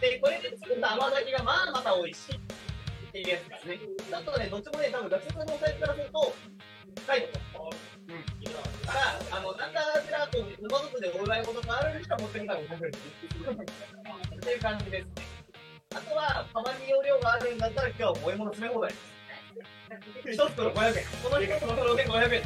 [0.00, 2.40] で、これで作った甘酒がまあまた美味しい。
[3.16, 3.80] っていうやつですね。
[3.80, 6.36] ちょっとね、どっちもね、多分学生のサイズからすると、
[7.06, 8.12] 高いと思う。
[8.12, 8.20] うん。
[8.84, 8.98] だか
[9.32, 13.04] ら、あの、なんかしらと沼津でお祝い事がある人は持ってきたら面白いです。
[14.36, 15.24] っていう感じですね。
[15.96, 18.96] あとは、たまに容量があるんだったら、今日は萌え物詰め放題で
[20.28, 20.36] す。
[20.36, 21.04] 一袋500円。
[21.24, 22.42] この一袋で500円。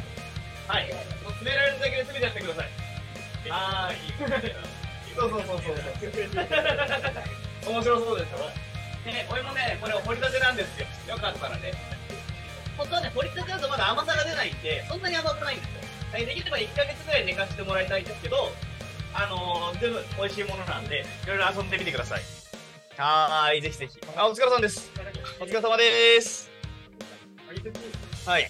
[0.71, 0.87] はい。
[0.87, 3.49] もう詰められるだけで詰めてやってください。
[3.51, 4.55] はーい。
[5.19, 5.75] そうそうそうそう。
[7.67, 8.70] 面白そうでしょ？
[9.05, 11.15] ね、俺もね、これ掘り立てなんですよ。
[11.15, 11.73] よかったらね。
[12.77, 15.81] 本当はね、掘り立てだとまだ甘さが出ないんで、そんなに甘くないんですよ。
[16.11, 18.51] はいできれば1ヶ月ぐらい寝かしてもらいたいんですけど、
[19.13, 22.21] あのー、全部美味しいものなんで、いろいろ遊んでみてください。
[22.97, 23.99] はーい、ぜひぜひ。
[24.15, 24.91] あ、お疲れ様です。
[25.39, 26.51] お疲れ様です。
[28.25, 28.47] はい。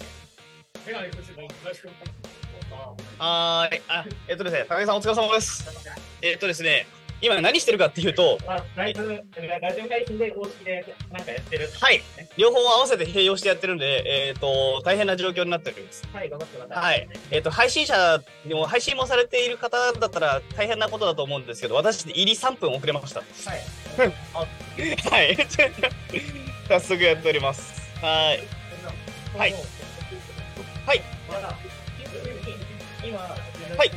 [3.18, 3.82] はーい。
[3.86, 5.64] あ、えっとですね、高木さんお疲れ様です。
[6.20, 6.86] えっとですね、
[7.22, 8.36] 今何してるかっていうと、
[8.74, 11.68] ライブ、ラジオ配信で公式でなんかやってる。
[11.80, 12.02] はい。
[12.36, 16.02] 両方合わせて併用してやってるんで、えっ、と、大変な状況になっております。
[16.12, 16.84] はい、頑張ってください。
[16.84, 17.08] はい。
[17.30, 23.20] えっ、と、配信者にも、配信もされている方だったら大変なことだと思うんですけど、私、入り3分遅れました。
[23.20, 24.12] はい。
[25.08, 25.36] はい。
[26.68, 27.80] 早速やっております。
[28.00, 28.40] はい。
[29.38, 29.54] はい。
[30.86, 31.02] はい。
[33.04, 33.90] 今、はい。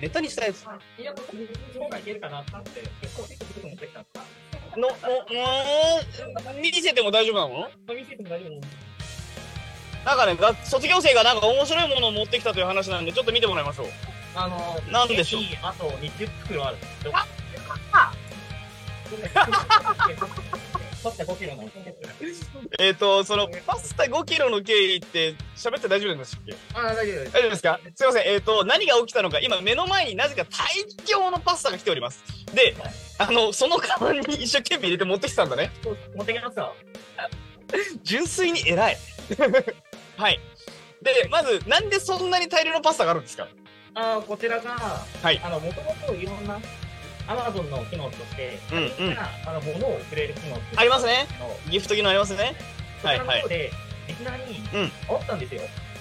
[0.00, 0.64] ネタにしたやつ。
[0.98, 1.36] いや、僕、
[1.76, 2.52] 今回いけるかなって、
[3.00, 4.24] 結構、結構、僕持ってきたんですか
[4.76, 4.94] の、の、
[6.54, 7.68] の、見せても大丈夫なの？
[7.94, 8.50] 見せても大丈夫
[10.04, 13.88] なんかね、が卒業生がなんか面白いものを持ってきたという話なんで、ちょっと見てもらいましょう。
[14.36, 15.42] あの、なんでしょう？
[15.62, 16.76] あと20袋ある。
[21.00, 21.68] あパスタ5キロの。
[22.78, 26.56] えっ、と、その、パスタ5キロの経緯って喋って大丈夫でしたっけ？
[26.74, 27.32] あ、大丈夫です。
[27.32, 27.80] 大丈夫ですか？
[27.94, 28.22] すいません。
[28.26, 30.66] えっ、と、何が起きたのか、今目の前になぜか大
[31.10, 32.22] 量のパスタが来ております。
[32.54, 32.74] で、
[33.18, 35.70] あの、そのカバンに一生懸命入れて持ってきたんだね。
[36.16, 36.74] 持ってきますよ。
[38.02, 38.96] 純粋に偉い。
[40.16, 40.40] はい。
[41.02, 43.46] で、まず、なんでそんなに大量のパスタがあるんですか？
[43.94, 44.70] あこちらが、
[45.22, 46.60] はいあの、もともといろんな、
[47.28, 51.26] アマゾンの機能として、うんうんあの、物をくれる機能ありますね。
[51.38, 52.56] のギフト機能ありますね。
[53.02, 53.48] はいはい。
[53.48, 53.70] で、
[54.08, 55.60] リスナーに、うんあったんですよ。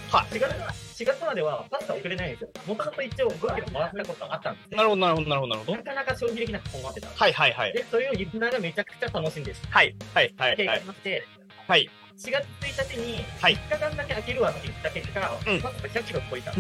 [0.10, 2.50] は4月、4月まではパスタ送れないんですよ。
[2.66, 5.84] もともと一応5キロもらったことあったんですなるほど、なるほど、なるほど、なるほどな。
[5.84, 7.10] かなか消費できなくて困ってた。
[7.10, 7.74] はいはいはい。
[7.74, 9.58] で、それをリスナーがめちゃくちゃ楽しんでる。
[9.70, 10.68] はいはいはいはい
[11.68, 11.90] はい。
[12.18, 16.52] 4月1日に、はい3日間だけ開けるわって言った結果、うんパスタ100キロ超えた。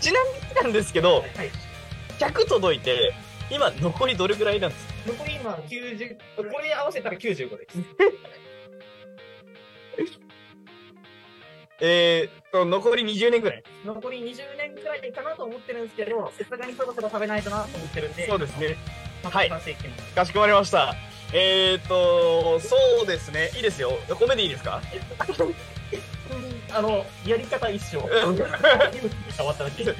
[0.00, 1.50] ちなみになんですけど、はい。
[2.18, 3.12] 100届いて、
[3.50, 4.94] 今残りどれぐらいなんですか？
[5.12, 7.78] 残り今90、これ合わせたら95です。
[11.80, 13.62] えー残り20年ぐらい。
[13.84, 18.76] 残り20年くらいかなと思ってるんですけど、さすがにそろそろ食べないとなと思ってるんで、そうですね。
[19.22, 19.36] まあ。
[19.38, 19.60] はいか
[20.24, 20.94] しこまりました。
[21.32, 23.50] えーっと、そうですね。
[23.54, 23.92] いいですよ。
[24.18, 24.80] 米でいいですか？
[26.72, 28.00] あの、やり方一緒。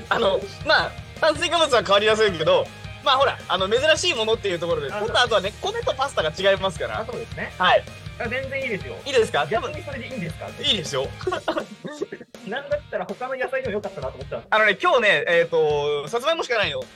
[0.09, 2.67] あの、まあ、炭水化物は変わりやすいけど、
[3.05, 7.07] まあほら、あの、珍しいものっていうところで、あ今度あとはね、米とパスタが違いますかあ、ら。
[7.07, 7.53] そうですね。
[7.59, 7.85] はい。
[8.21, 8.97] あ全然いいですよ。
[9.07, 9.47] いいですか？
[9.47, 10.49] 逆にそれでいいんですか？
[10.61, 11.07] いいですよ。
[12.49, 16.83] なんだったら他の野菜でもよかったなと思ったあのね、今日ね、えーっと、さつまいもしかないよ。
[16.83, 16.89] す。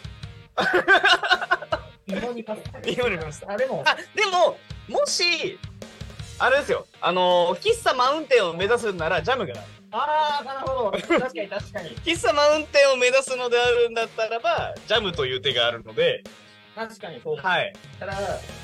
[2.14, 2.80] 日本にパスタ。
[2.80, 3.52] 日本にパスタ。
[3.52, 4.58] あ、でも、あ、でも、
[4.88, 5.58] もし、
[6.38, 6.86] あれですよ。
[7.00, 9.54] あのー、喫茶マウンテンを目指すならジャムが。
[9.92, 10.92] ああ、なるほど。
[10.92, 11.90] 確かに確かに。
[12.04, 16.24] 喫茶マウンテンを目指すのであるんだったらば、ジャムという手があるので、
[16.74, 17.36] 確かにそう。
[17.36, 17.72] はい。
[18.00, 18.18] ただ、こ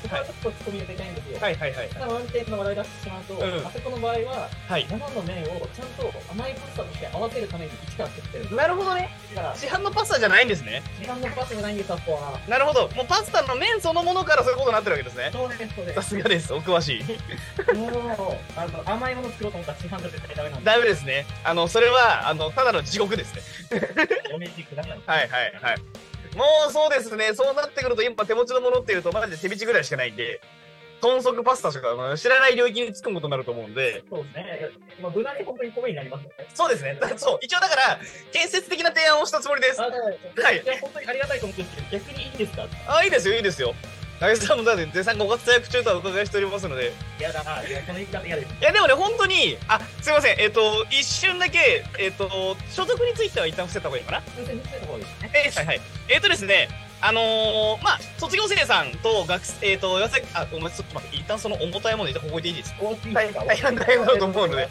[0.09, 1.39] こはちょっと突っ込み入れたいんですよ。
[1.39, 1.89] はいはいはい。
[1.89, 4.87] ただ、ワンテンの話題出してしまうと、うんあそこの場合は、はい。
[4.89, 8.55] 生の麺をちゃんと甘いパスタとして合わせるために一から作ってる。
[8.55, 9.09] なるほどね。
[9.35, 10.81] だから、市販のパスタじゃないんですね。
[10.99, 12.39] 市販のパスタじゃないんです、あそこは。
[12.47, 12.89] なるほど。
[12.95, 15.29] もうパスタの麺そのものからそういうことになってるわけですね。
[15.31, 16.09] そうです、そうでさす。
[16.09, 16.53] すがです。
[16.53, 17.75] お詳しい。
[17.75, 17.91] もう、
[18.57, 21.25] あの、甘いもの作ろうと思ったら市販じゃ絶対ダメなんで、ダメですね。
[21.43, 23.41] あの、それは、あの、ただの地獄ですね。
[24.33, 24.99] お召しください。
[25.05, 25.77] はいはいはい。
[26.39, 27.33] もうそうですね。
[27.33, 30.39] そうなってくると、今手持ちのものっていうと、マジで手引きぐらいしかないんで、
[31.01, 34.69] 豚足パスタしかまあ知らない領域に突っ込むことになると思うんで、そうですね。
[35.01, 36.47] まあ、無難に本当に米になりますよね。
[36.53, 36.97] そうですね。
[36.99, 37.39] だそう。
[37.41, 37.99] 一応だから、
[38.31, 39.81] 建設的な提案をしたつもりです。
[39.81, 42.67] はいいや、本当にありがたいと思ってるんですけど、逆にいいんですか？
[42.87, 43.73] あ、いいですよ、いいですよ。
[44.19, 46.91] 竹内さんもだって絶賛ご活躍中とはお伺いしておりますので。
[47.19, 48.53] いやだな、いや、その言い方嫌です。
[48.59, 50.39] いや、でもね、本当に、あ、すいません。
[50.39, 54.21] えっ、と、一瞬だけ、えっ、と、所属については一旦伏せた方がいいかな？
[54.21, 55.31] 先生、見せた方がいいですね。
[55.33, 55.81] えーはいはい。
[56.09, 56.67] えっ、とですね、
[57.01, 62.83] あのー、まあ、卒業生さんと学生、えっ、と、岩崎、あ、ごめん、ちょっと待って、一旦その重たいもの一旦ここでいいですか？
[62.83, 64.67] 大きい大変だと思うので。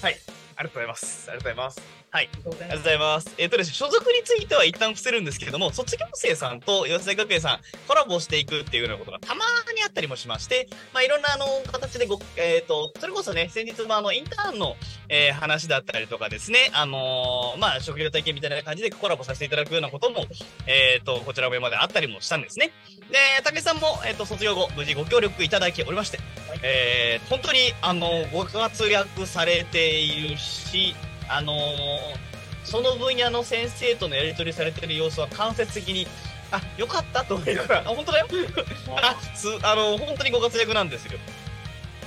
[0.00, 0.16] はい。
[0.56, 1.30] ありがとうございます。
[1.30, 1.80] ありがとうございます。
[2.10, 2.28] はい。
[2.32, 3.34] ありがとうございます。
[3.38, 14.76] えっ、とですね、所属については一旦伏せるんですけれども、卒業生さんと岩崎学園さん、コラボしていくっていうようなことがたまにあったりもしまして、まあ、いろんなあの、形でご、えっ、と、それこそね、先日もあの、インターンの、
[15.08, 20.26] えー話だったりとかですね、あのーまあ、職業体験みたいな感じでコラボさせていただくようなことも、
[20.66, 22.72] えっ、と、こちら上まであったりもしたんですね。
[23.10, 26.18] で、竹内さんも、えっ、と、卒業後、無事ご協力いただきおりまして、
[26.62, 30.94] えー本当に、あの、ご活躍されているし、
[31.28, 32.32] あのー
[32.64, 36.06] その分野の先生とのやり取りされている様子は間接的に、
[36.50, 38.28] あ、よかったと思いながら、あ、 本当だよ。
[39.02, 41.18] あ、す、あの、本当にご活躍なんですよ。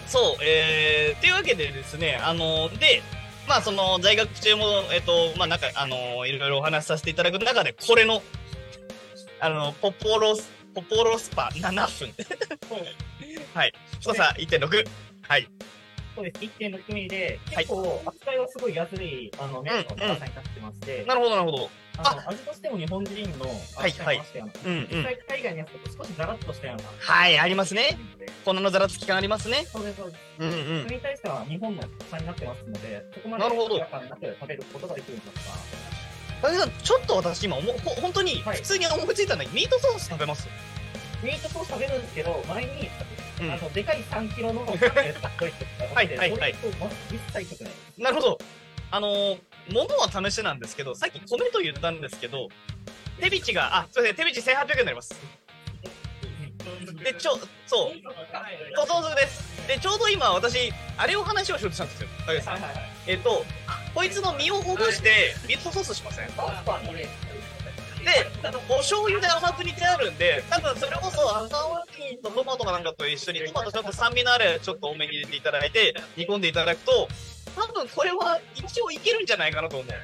[0.07, 3.01] そう、えー、っていうわけでですね、あの、で、
[3.47, 8.23] まあ、その、在学中も、えっ、と、まあ、なんか、あの、いろいろお話しさせていただく中で、これの、
[9.39, 12.13] あの、ポポロス、ポポロスパ7分。
[13.53, 13.73] はい。
[13.93, 14.85] 太さ1.6。
[15.21, 15.47] はい。
[16.13, 16.39] そうです。
[16.41, 21.69] 1.6ミリで、はい結構、扱いはすごい安い、あの、麺の高さになってまして、なるほど、なるほど。
[21.97, 23.45] あの味としても日本人の、
[23.77, 24.49] はいはいましたよ。
[24.65, 26.83] 実際海外のやつだと少しザラッとしたような。
[26.99, 27.97] はい、ありますね。
[28.43, 29.65] 粉のざらつき感ありますね。
[29.71, 30.19] そうです、そうです。
[30.39, 30.89] うんうんそ。
[30.89, 35.94] れに対しては日本の特産になってますので、そこまでなるほど違和感なく食べることができるんですが、
[36.83, 40.47] ちょっと私今思う、ほ本当にはい普通に思いついたんだけど、ミートソース食べます？
[41.23, 42.89] ミートソース食べるんですけど、前に、
[43.41, 47.73] うんあの、でかい3キロのパンのやつ買っといてはいはいはいそれとま一切食べない。
[47.97, 48.37] なるほど。
[48.91, 49.39] あのー、
[49.73, 52.49] ものは試しなんですけど、さっき米と言ったんですけど、
[53.19, 55.15] 手びちが、あ、すいません、手びち1800円になります。
[57.03, 57.93] で、ちょ、そう、
[58.87, 59.67] そうです。
[59.67, 62.09] で、ちょうど今私、あれを話をしようとしたんですよ。
[62.27, 62.83] 武井さんはいはいはい。
[63.07, 63.43] えっと、
[63.95, 66.27] こいつの身をほぐして、ミートソースしません？
[68.05, 68.11] で、
[68.69, 77.07] お醤油で甘く煮てあるんで、多分それこそ赤ワインとトマトかなんかと一緒に、トマトちょっと酸味のあるちょっと多めに入れていただいて、煮込んでいただくと、
[77.55, 79.87] 多分これは一応いけるんじゃないかなと思う。
[79.87, 79.95] で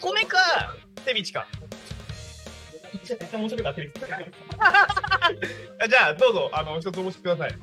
[0.00, 0.74] 米か、
[1.06, 1.46] 手びちか。
[5.88, 7.54] じゃあ、どうぞ、あの、一つお持ちください。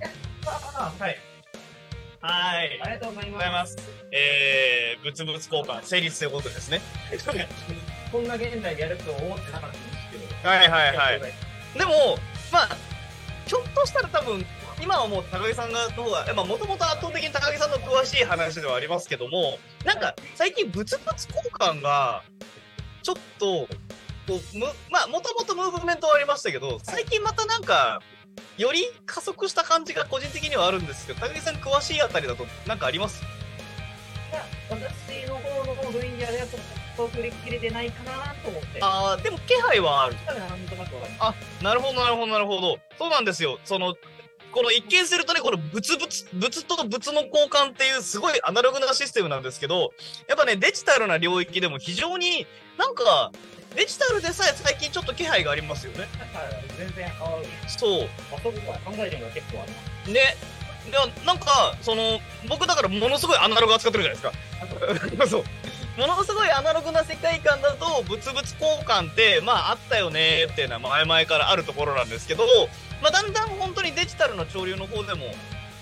[1.00, 1.18] はい。
[2.26, 2.82] はい。
[2.82, 3.78] ありがとうございごます。
[4.12, 6.82] えー、物々交換、成立ということですね。
[8.12, 10.50] こんな現在でやると思ってなかったんですけど。
[10.50, 11.20] はいはいはい。
[11.78, 12.18] でも、
[12.52, 12.70] まあ、
[13.46, 14.46] ちょっとしたら多分、
[14.82, 22.24] 今はもう高木さんがの方が、まあもともと圧倒的に高木さんの詳しい話ではありますけども、なんか最近物々交換が、
[23.04, 23.68] ちょっと、
[24.28, 28.02] こう、む、まあもともとムーブメントはありましたけど、最近またなんか、
[28.58, 33.22] より加速した感じが個人的にはあるんですけど、高木さん詳しいあたりだとなんかあります？
[34.70, 36.62] 私の方の分野ではちょっ
[36.98, 38.80] と振り切れてないかなと思って。
[38.82, 40.16] あー、でも気配はある。
[40.26, 42.78] なんとなくわかりまなるほど、なるほど、なるほど。
[42.98, 43.60] そうなんですよ。
[43.64, 43.96] その、
[44.56, 49.92] この一見するとね、この物々、物と物の交換っていうすごいアナログなシステムなんですけど、
[50.30, 52.48] やっぱね、デジタルな領域でも非常に
[52.78, 53.34] なんか、
[53.76, 56.08] デジタルでさえ最近ちょっと気配がありますよね。
[56.72, 56.78] す。
[56.78, 58.10] 全然、あ、そう。
[58.34, 60.10] あそこは考えてるのが結構あ。
[60.10, 60.38] ね。
[60.86, 65.28] でなんか、その、僕だからものすごいアナログ扱ってるじゃないですか。
[65.28, 65.44] そう。
[66.00, 72.46] ものすごいアナログな世界観だと、物々交換って、まああったよねっていうのは前々からあるところなんですけど、
[73.02, 75.26] まあだんだん本当にデジタルの潮流の方でも、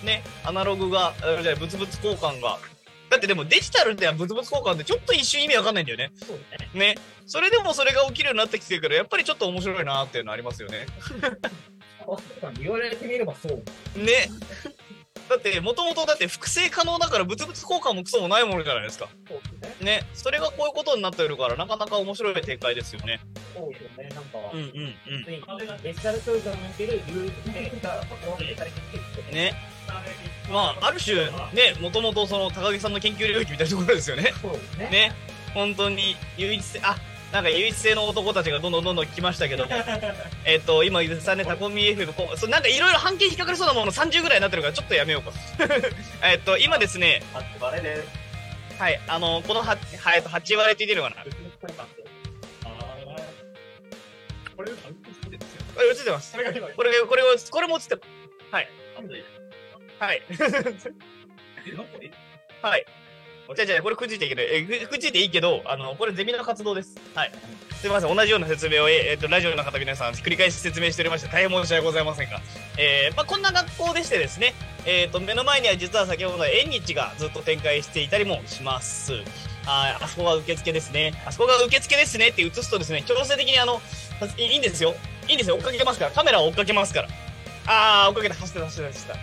[0.04, 2.60] ね、アナログが、あじゃあ物々交換が、
[3.10, 6.12] だってでもデジタルでは物々交換ってちょっと一瞬意味わかんないんだよね。
[6.16, 6.96] そうね。
[6.96, 6.96] ね。
[7.26, 10.88] それでもそれが起きるようになってきてるから、やっぱりちょっと面白いなっていうのありますよね。
[12.60, 14.00] 言われてみればそう。
[14.00, 14.30] ね。
[15.30, 19.08] だって、もともとだって複製可能だから物々交換もクソもないものじゃないですか。
[19.80, 19.86] ね。
[19.86, 20.04] ね。
[20.14, 23.20] それがこういうことになってるから、なかなか面白い展開ですよね。
[23.56, 24.10] そうですよね。
[24.10, 25.24] なんか、うんうんうん。
[25.82, 27.02] デジタルトイレにおける
[27.82, 28.78] が表現されて
[29.28, 29.54] るね。
[30.52, 34.34] まあ、ある種、ね、もともとその高木さんの研究領域みたいなところですよね。
[34.42, 34.90] そうですね。
[34.90, 35.16] ね。
[35.54, 36.98] 本当に唯一性、あ、
[37.34, 39.72] なんか唯一性の男たちがどんどんどんどん来ましたけども。
[40.46, 45.32] えっと、今言ってたね、タコミ FM、こうそうなんかいろいろ半径引っかかりそうなもの30ぐらいになってるから、ちょっとやめようか。
[46.22, 47.24] えっと、今ですね。
[48.78, 49.80] はい、あの、このは、はい、
[50.16, 51.24] えっと、8割って言ってるのかな？
[54.56, 56.36] これ、これ映ってます。
[56.36, 58.08] これ、これを、これも映ってます。
[58.52, 58.70] はい。
[59.98, 60.22] はい。
[62.62, 62.86] はい。
[63.56, 66.96] じゃじゃこれくじいていいけど、えくじいていいけど、あの、これゼミの活動です。
[67.16, 67.32] はい。
[67.82, 72.42] すみません、同じような説明を、ええっと、ラジオの方皆さん繰り返し説明しておりまして、大変申し訳ございませんが、
[72.78, 74.54] えー、まあ、こんな学校でしてですね、
[74.86, 79.14] えっ、と、目の前には実は先ほど縁日がずっと展開していたりもします。
[79.66, 81.14] ああそこが受付ですね。
[81.26, 83.82] あそこが受付ですねって映すとですね、強制的にあの、
[84.38, 84.94] いいんですよ。
[85.28, 85.56] いいんですよ。
[85.56, 86.12] 追っかけますから。
[86.12, 87.08] カメラを追っかけますから。
[87.66, 89.14] あー、追っかけて走ってた走ってた走って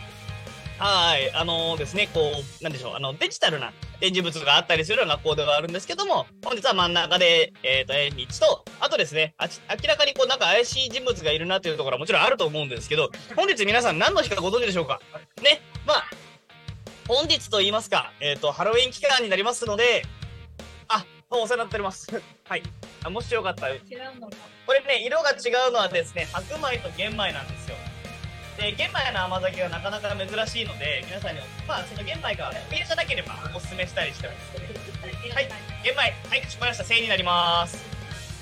[0.79, 0.85] た。
[0.85, 15.01] はい、あのですね、こう、なんでしょう、あの、デジタルな展示物があったりするような学校ではあるんですけども、本日は真ん中で、えっ、と、縁日と、あとですね、あち明らかにこう、なんか怪しい人物がいるなというところはもちろんあると思うんですけど、本日皆さん何の日かご存知でしょうか？
[15.43, 16.05] ね、まあ、
[17.07, 20.05] 本日と言いますか、えっ、と、ハロウィン期間になりますので、
[20.89, 22.09] あ、もうお世話になっております。
[22.49, 22.63] はい。
[23.05, 23.75] あもしよかったら。
[24.67, 27.77] これね、色が違うのはですね、白米と玄米なんですよ。
[28.61, 34.59] で、玄米の甘酒はなかなか珍しいので、皆さんに、まあ、その玄米がビールじゃなければおすすめしたりしてます。
[35.35, 35.49] はい、
[35.83, 36.85] 玄米、はい、かしこまりました。
[36.85, 37.83] 1000円になります。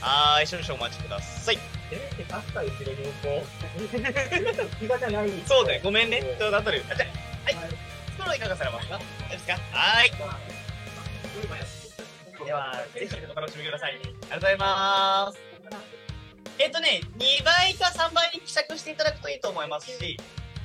[0.01, 1.59] はーい、少々お待ちください。
[1.93, 3.45] えって確かに後ろにこ
[3.79, 6.21] う、気がじゃないそうだよ、ごめんね。
[6.37, 6.83] ちょうど後で。
[6.91, 7.09] あじゃあ
[7.45, 7.55] はい、
[8.11, 8.99] ストローいかがされますか？
[9.31, 9.53] ですか？
[9.73, 10.11] はーい。
[12.45, 13.93] では、ぜひお楽しみください。
[13.93, 15.39] ありがとうございます。
[16.59, 20.19] えっ、とね、2倍か3倍に希釈していただくといいと思いますし、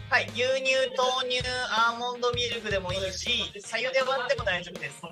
[0.10, 5.02] はい、牛乳、豆乳、アーモンドミルクでもいいし、左右で割っても大丈夫です。
[5.04, 5.10] は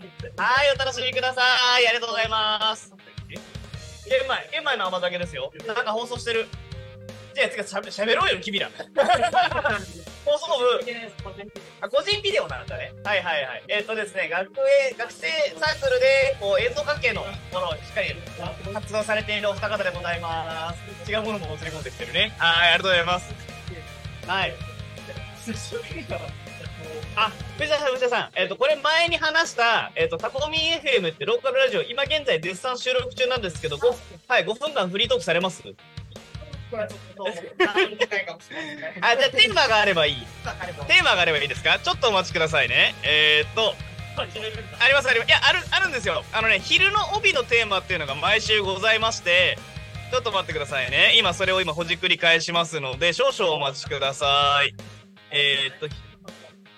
[0.65, 1.41] い、お楽しみくださ
[1.79, 1.87] い。
[1.87, 2.93] ありがとうございます。
[4.09, 5.51] 玄米、玄米の甘酒ですよ。
[5.67, 6.47] なんか放送してる。
[7.33, 8.69] じゃあ、つかしゃべしゃべろうよ、君ら。
[10.25, 10.79] 放送部、
[11.81, 12.91] あ、個人ビデオなんだね。
[13.03, 13.63] はいはいはい。
[13.67, 14.51] えっ、とですね、学
[14.91, 15.27] 園、学生
[15.59, 17.21] サークルで、こう、映像関係の
[17.51, 18.13] ものをしっかり
[18.73, 20.73] 活動されているお二方でございま
[21.05, 21.11] す。
[21.11, 22.33] 違うものも映り込んできてるね。
[22.37, 23.33] はい、ありがとうございます。
[24.27, 24.53] はい。
[27.15, 28.29] あ、藤田さん、藤田さん。
[28.35, 33.89] えっ、と、これ前に話した、えっ、と、タコミ FM ってローカルラジオ、今現在絶賛収録中なんですけど、ご
[34.27, 35.63] はい、5分間フリートークされます？
[36.77, 36.87] あ、
[39.17, 40.15] じゃあテーマがあればいい。
[40.87, 41.79] テーマがあればいいですか？
[41.79, 42.95] ちょっとお待ちくださいね。
[43.03, 43.75] えー、っと、
[44.17, 44.25] あ
[44.87, 45.29] りますあります。
[45.29, 46.23] いや、ある、あるんですよ。
[46.33, 49.57] あのね、昼の帯のテーマっていうのが毎週ございまして、
[50.11, 51.13] ちょっと待ってくださいね。
[51.17, 54.73] 今、それを今、ほじくり返しますので、少々お待ちください。
[55.31, 55.87] えー、っと、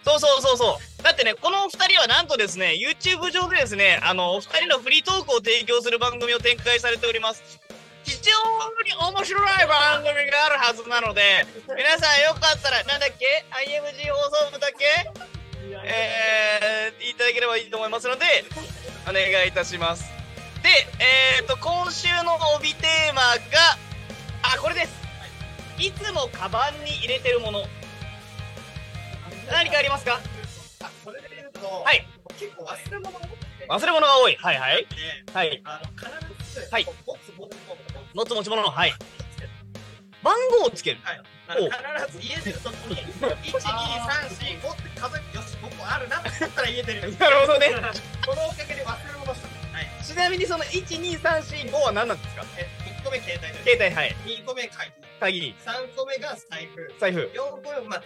[0.05, 1.03] そうそうそうそう。
[1.03, 7.59] だってね、このお二人はなんとですね、YouTube 上でですね、あの、お二人のフリートークを提供する番組を展開されております。
[8.03, 8.31] 非常
[8.83, 11.45] に面白い番組があるはずなので、
[11.75, 14.85] 皆さんよかったら、なんだっけ ?IMG 放送部だっけ？
[15.85, 18.25] えー、いただければいいと思いますので、
[19.09, 20.03] お願いいたします。
[20.61, 23.77] で、えーと、今週の帯テーマが、
[24.55, 24.93] あ、これです。
[25.79, 27.63] いつもカバンに入れてるもの。
[29.51, 30.19] 何かありますか？
[31.03, 32.05] それで言うと、はい。
[32.39, 33.19] 結構忘れ物
[33.69, 34.35] 忘れ物が多い。
[34.35, 34.87] はいはい。
[35.33, 35.61] はい。
[35.63, 36.85] あの必ず、はい
[38.13, 38.61] 持つ持ち物。
[38.63, 38.93] はい。
[40.23, 40.99] 番号をつける。
[41.03, 41.21] はい。
[41.59, 41.69] お
[42.07, 43.59] 必ず家出るときに、1、2、3、
[44.29, 47.01] 4、5って数えて、よし、5個あるなって言ったら家出る。
[47.19, 47.67] なるほどね。
[48.25, 49.47] このおかげで忘れ物した。
[49.77, 50.03] はい。
[50.05, 52.45] ちなみにその1、2、3、4、5は何なんですか？
[52.57, 52.67] え、
[53.01, 53.63] 1個目携帯です。
[53.63, 54.15] 携帯、はい。
[54.25, 54.91] 2個目鍵。
[55.19, 56.93] 鍵、3個目が財布。
[56.99, 58.03] 財布、4個目、まあ、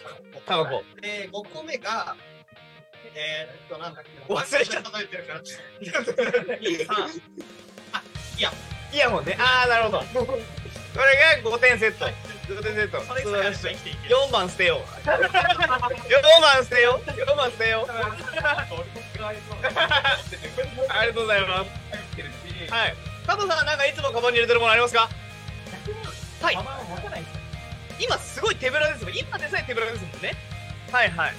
[0.47, 0.84] タバコ。
[1.01, 2.16] で、5個目が、
[3.14, 4.39] えー、っと、なんだっけな。
[4.41, 5.58] 忘れちゃっ数えてるから、ちょ
[6.01, 6.12] っと。
[6.14, 7.22] 2、3、
[7.93, 8.03] あ、
[8.38, 8.51] いや、
[8.94, 9.38] イヤホンね。
[9.40, 10.00] あー、なるほど。
[10.00, 10.06] こ
[11.04, 12.06] れが5点セット。
[12.48, 13.02] 5点セット。
[13.02, 14.16] それさえあれば生きていける。
[14.16, 14.80] 4番捨てよう。
[15.08, 15.22] 4
[16.42, 17.10] 番捨てよう。
[17.12, 17.92] 4番捨てよう。
[20.90, 21.72] ありがとうございます。
[22.72, 22.96] はい。
[23.28, 25.10] 加藤さんはなんかいつもカバンに入れてるものありますか？
[26.42, 26.58] はい。
[28.00, 29.18] 今すごい手ぶらですもん。
[29.18, 30.34] 今でさえ手ぶらですもんね。
[30.92, 31.34] はいはい。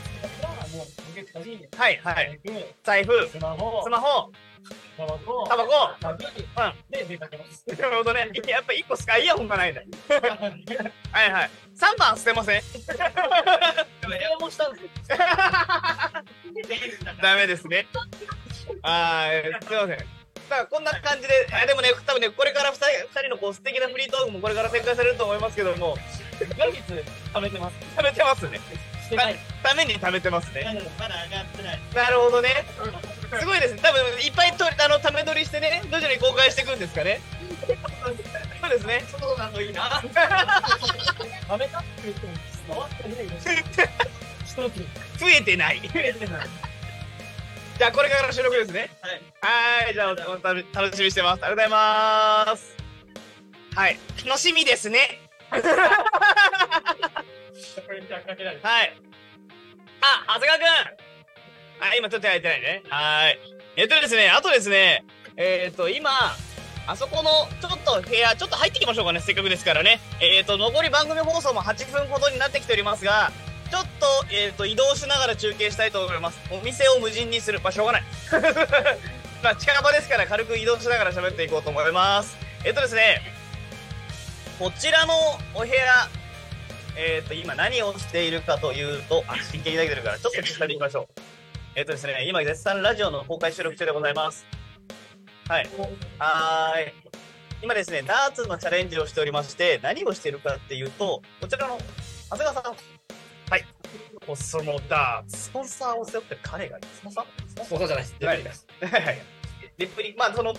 [1.77, 2.39] はい、はい。
[2.85, 4.31] 財布、スマホスマホ、
[4.97, 6.91] タバコタバコ、鍵うん。
[6.91, 7.65] で出かけます。
[7.81, 8.31] なるほどね。
[8.47, 9.83] やっぱ一個しかイヤホンがないんだ。
[11.13, 11.51] はいはい。
[11.77, 12.63] 3番捨てません
[14.09, 14.91] 電話もしたんですよ。
[17.23, 17.87] ダメですね。
[18.83, 19.99] はい、すいません。
[20.49, 25.97] さあ、こんな感じで、あでもね、多分ね、これから2人二人のこう素敵なフリートークもこれから展開されると思いますけども、
[26.39, 27.05] 来月
[27.35, 27.77] 貯めてます。
[27.97, 28.61] 貯めてますね。
[29.63, 30.65] ために貯めてますね。
[30.99, 31.81] まだ上がってない。
[31.95, 32.65] なるほどね。
[33.39, 33.81] すごいですね。
[33.83, 37.21] 多分いっぱいとあのため撮りしてね、徐々に公開していくんですかね。
[38.61, 39.05] そうですね。
[39.11, 39.83] そうなのいいな。
[39.83, 42.33] 貯めたって言っても
[42.67, 43.49] 伝わってないです。
[44.45, 44.79] 一つ。
[45.21, 45.81] 増えてない。
[45.81, 48.23] じゃあこれか。
[48.23, 48.91] ら収録ですね。
[49.01, 49.21] はい。
[49.85, 51.45] はい、じゃあお楽楽しみにしてます。
[51.45, 51.69] ありがとうござい
[52.49, 52.77] ます。
[53.75, 55.21] はい、楽しみですね。
[55.51, 55.63] はい。
[60.01, 60.63] あ、長谷川く
[61.05, 61.08] ん。
[61.81, 62.83] あ、今ちょっとやってないね。
[62.89, 63.39] はい。
[63.77, 65.05] えっとですね、あとですね、
[65.37, 66.11] えっ、と、今、
[66.87, 70.01] あそこの、ちょっと部屋、ちょっと入ってきましょうかね、せっかくですからね。
[70.21, 73.31] えっ、と、残り番組放送も8分ほどになってきておりますが、
[73.71, 73.89] ちょっと、
[74.33, 76.41] えっ、と、移動しながら中継したいと思います。
[76.51, 77.61] お店を無人にする。
[77.61, 78.03] まあ、しょうがない。
[79.45, 82.37] まあ、近場ですから軽く移動しながら喋っていこうと思います。
[82.65, 83.23] えっ、とですね、
[84.59, 85.15] こちらの
[85.55, 86.09] お部屋、
[86.97, 91.28] えっ、と、今何をしているかというと、あ、真剣に投げてるから、ちょっと聞かせていきましょう。
[91.79, 94.45] えっ、とですね、今絶賛ラジオの公開収録中でございます。
[95.49, 95.69] はい。
[96.19, 96.93] はーい。
[97.63, 101.79] 今ですね、ダーツのチャレンジをしておりまして、何をしているかっていうと、こちらの、
[102.31, 102.73] 長谷川さん。
[102.73, 103.65] はい。
[104.27, 105.39] コスモダーツ。
[105.39, 106.89] スポンサーを背負ってる彼がいる。
[106.93, 107.25] スポンサー
[107.65, 108.67] スポンサーじゃないです。
[108.81, 109.23] はいはいはい。
[109.79, 110.55] レプリ、まあ、その、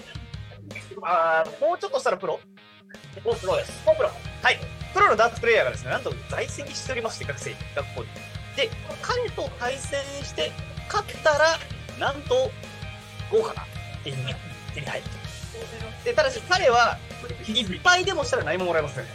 [1.03, 2.39] あーもうちょっとしたらプロ
[3.25, 3.83] おプロです。
[3.83, 4.09] プロ。
[4.41, 4.57] はい。
[4.93, 8.07] プロのダーツプレイヤーがですね、なんと在籍しておりまして、学生、学校に。
[8.55, 8.69] で、
[9.01, 10.53] 彼と対戦して、
[10.91, 11.59] 勝ったら、
[11.99, 12.51] なんと、
[13.31, 13.63] 豪華な
[14.03, 14.17] 手に
[14.73, 15.05] 手に入る。
[16.03, 16.97] で、ただし彼は、
[17.47, 19.05] いっぱいでもしたら何ももらえません。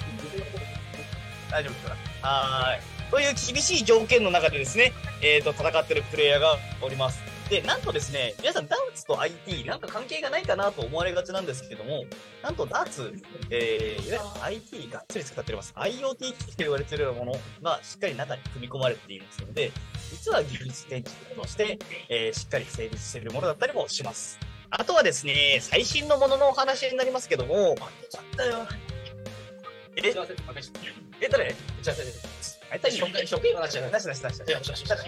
[1.51, 3.11] 大丈夫ですかはーい。
[3.11, 7.34] という厳しい条件の中でですね、えっ、と、戦ってるプレイヤーがおります。
[7.51, 12.05] で、なんとですね、皆さんダーツと IT なんか関係がないかなと思われがちなんですけども、
[12.43, 13.15] なんとダーツ、
[13.51, 15.75] えー、いわゆる IT がっつり使っております。
[15.77, 19.73] IoT 機器と言われているようなものがしっかり中に組み込まれていますので、
[20.11, 21.79] 実は技術展示として、
[22.09, 24.39] えーしっかり成立しているものだったりもします。
[24.71, 27.77] あとはですね、最新のもののお話になりますけども、
[29.97, 30.11] え、
[31.21, 32.54] え、誰あいた職員職員の話じゃ
[33.81, 35.01] ないなしなしなしなしいやよしよしよし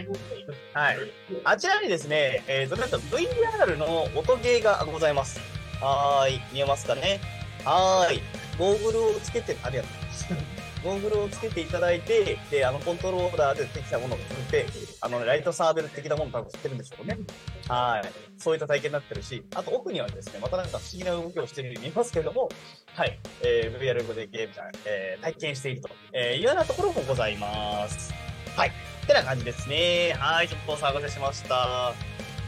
[0.75, 0.99] はい。
[1.45, 5.41] あちらにですね、えーと、なんと VR の音ゲーがございます。
[5.81, 6.41] はーい。
[6.53, 7.21] 見えますかね
[7.65, 8.23] はーい。
[8.59, 10.66] ゴーグルをつけて、ありがとうございます。
[10.87, 14.67] ゴーグルをつけていただいて、で、あの、コントローラーでできたものを作って、
[15.01, 17.19] あの、ライトサーベル的なものを多分知ってるんでしょうね。
[17.67, 18.09] はい。
[18.39, 22.49] そういった体験になってるし、あと奥にはですね、またなんか不思議な動きをしているように見えますけれども、
[22.95, 23.19] はい。
[23.43, 28.15] えー、VR でゲーム、えー、体験していると、えーいうようなところもございます。
[28.57, 28.69] はい。
[28.69, 30.15] ってな感じですね。
[30.17, 31.89] はい、ちょっとお騒がせしました。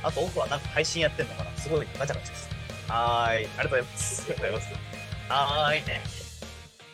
[0.04, 2.48] あと、奥はなんか配信やってんのかなすごいガチャガチャです。
[2.86, 4.22] はい、ありがとうございます。
[4.22, 4.88] ありがとうございます。
[5.28, 6.17] はーい。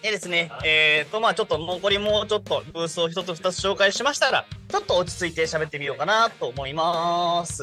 [0.04, 7.62] でですね、えーと、まあちょっと残りもうちょっとブースを一つ二つ紹介しましたら、ちょっと落ち着いて喋ってみようかなと思います。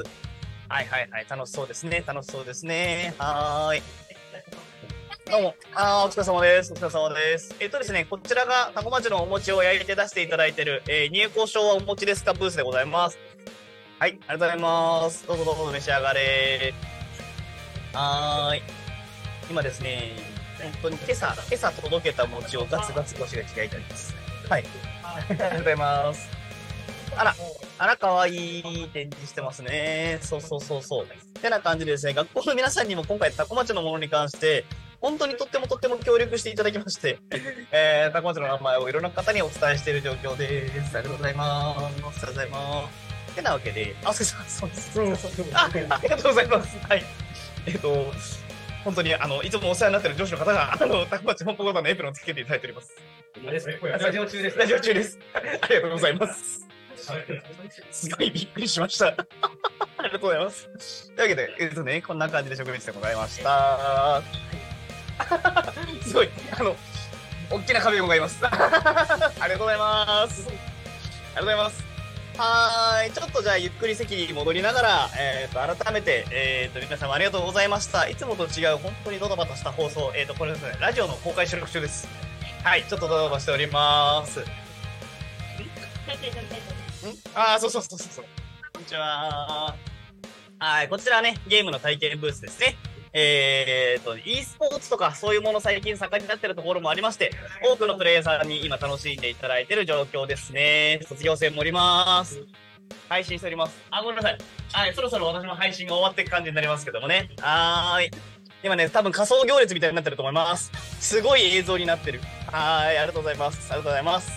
[0.68, 3.14] はいはいはい、楽しそうですね、楽しそうですね。
[3.20, 3.84] はい。
[5.30, 6.74] どうも、あお疲れ様です。
[6.74, 7.56] お疲れ様です。
[7.60, 13.20] えっ、とですね、こちらがタコ町のお餅を焼いて出していただいてる、えー、入校証はお餅ですかブースでございます。
[14.00, 15.28] はい、ありがとうございます。
[15.28, 16.74] どうぞどうぞ召し上がれ。
[17.94, 18.62] はーい。
[19.48, 20.31] 今ですね、
[20.62, 24.16] 本当に今朝、今朝届けた餅をガツガツ腰が開いてあります。
[24.50, 24.64] はい。
[25.04, 26.30] ありがとうございます。
[27.16, 27.36] あら、
[27.78, 30.20] あら、かわいい展示してますね。
[30.22, 31.40] そうそうそうそう。
[31.40, 34.66] てな感じでですね、学校の皆さんにも今回タコ町のものに関して、
[35.02, 37.20] 本当にとってもとっても協力していただきまして、
[37.72, 40.98] えー、タコ町の名前をいろんな方にお伝えしている状況です。
[40.98, 41.86] ありがとうございます。
[41.86, 43.36] ありがとうございます。
[43.36, 45.54] てなわけで、あ、すいません、そうです。
[45.54, 46.78] あ、ありがとうございます。
[46.88, 47.04] はい。
[47.66, 48.12] えっ、と、
[48.84, 52.96] 本当に、あの、いつもお世話になっている上司の方が、あの、タコ町本舗型のエプロンをつけていただいております。
[53.44, 54.58] ラジオ中です。
[54.58, 55.20] ラジオ中です。
[55.34, 56.68] ありがとうございます。
[57.92, 59.08] すごいびっくりしました。
[59.08, 59.16] あ
[60.04, 60.68] りがとうございます。
[61.08, 64.22] というわけで、えっとね、こんな感じで食事でございました。
[66.04, 66.76] すごい、あの、
[67.50, 68.40] 大きな壁がございます。
[68.46, 70.48] ありがとうございます。
[70.48, 70.62] ありが
[71.36, 71.91] とうございます。
[72.38, 73.12] はーい。
[73.12, 78.08] ちょっとじゃあ、ゆっくり席に戻りながら、えっ、と、改めて、えっ、と、皆様ありがとうございました。
[78.08, 82.08] いつもと違う、本当にドタバタした放送、えっ、と、これですね、ラジオの公開収録中です。
[82.64, 84.40] はい、ちょっとドタバタしております。
[84.40, 84.44] ん？
[87.36, 88.26] ああ、そうそうそうそうそう。
[88.78, 89.76] んにちは。
[90.60, 92.76] はい、こちらはね、ゲームの体験ブースですね。
[93.14, 97.32] えーと、e スポーツとかそういうもの最近盛んになってるところもありまして、
[97.64, 101.02] 多くのプレイヤーさんに今楽しんでいただいてる状況ですね。
[101.08, 102.42] 卒業生もおります。
[103.10, 103.78] 配信しております。
[103.90, 104.38] あ、ごめんなさい。
[104.72, 107.30] はい、そろそろ私も配信が終わっていく感じになりますけどもね。
[107.40, 108.12] はーい。
[108.64, 110.72] 今ね、多分仮想行列みたいになってると思います。
[111.00, 112.22] すごい映像になってる。
[112.52, 113.72] はーい、ありがとうございます。
[113.72, 114.32] ありがとうございます。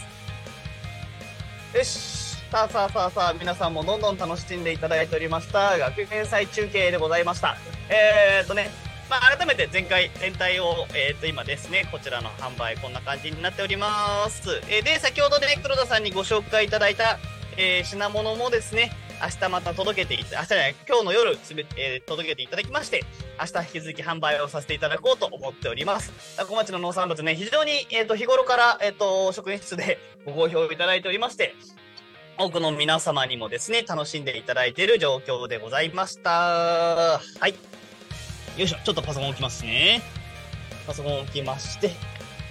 [1.76, 2.23] よし。
[2.54, 5.76] さあさあさあさあ、皆さんもどんどん楽しんでいただいておりました。
[5.76, 7.56] 学園祭中継でございました。
[7.88, 8.70] えーとね、
[9.10, 14.60] まあ、改めて前回全体を、えー、と今ですね、こちらの販売こんな感じになっております。
[14.68, 17.18] えーで、先ほどね、黒田さんにご紹介いただいた、
[17.56, 23.04] えー品物もですね、明日また届けていた、明日じゃない、今日の夜すべ、えー届けていただきまして、
[23.40, 26.12] 明日引き続き販売をさせていただこうと思っております。
[26.48, 31.56] 小町の農産物ね、非常に、えー、と日頃から、えー、と職員室でご好評いただいておりまして、
[32.36, 36.30] 多くの皆様にもですね、楽しんでいただいている状況でございました。
[36.30, 37.52] はい。
[38.58, 40.02] よいしょ、ちょっとパソコン置きますね。
[40.84, 41.92] パソコン置きまして、よ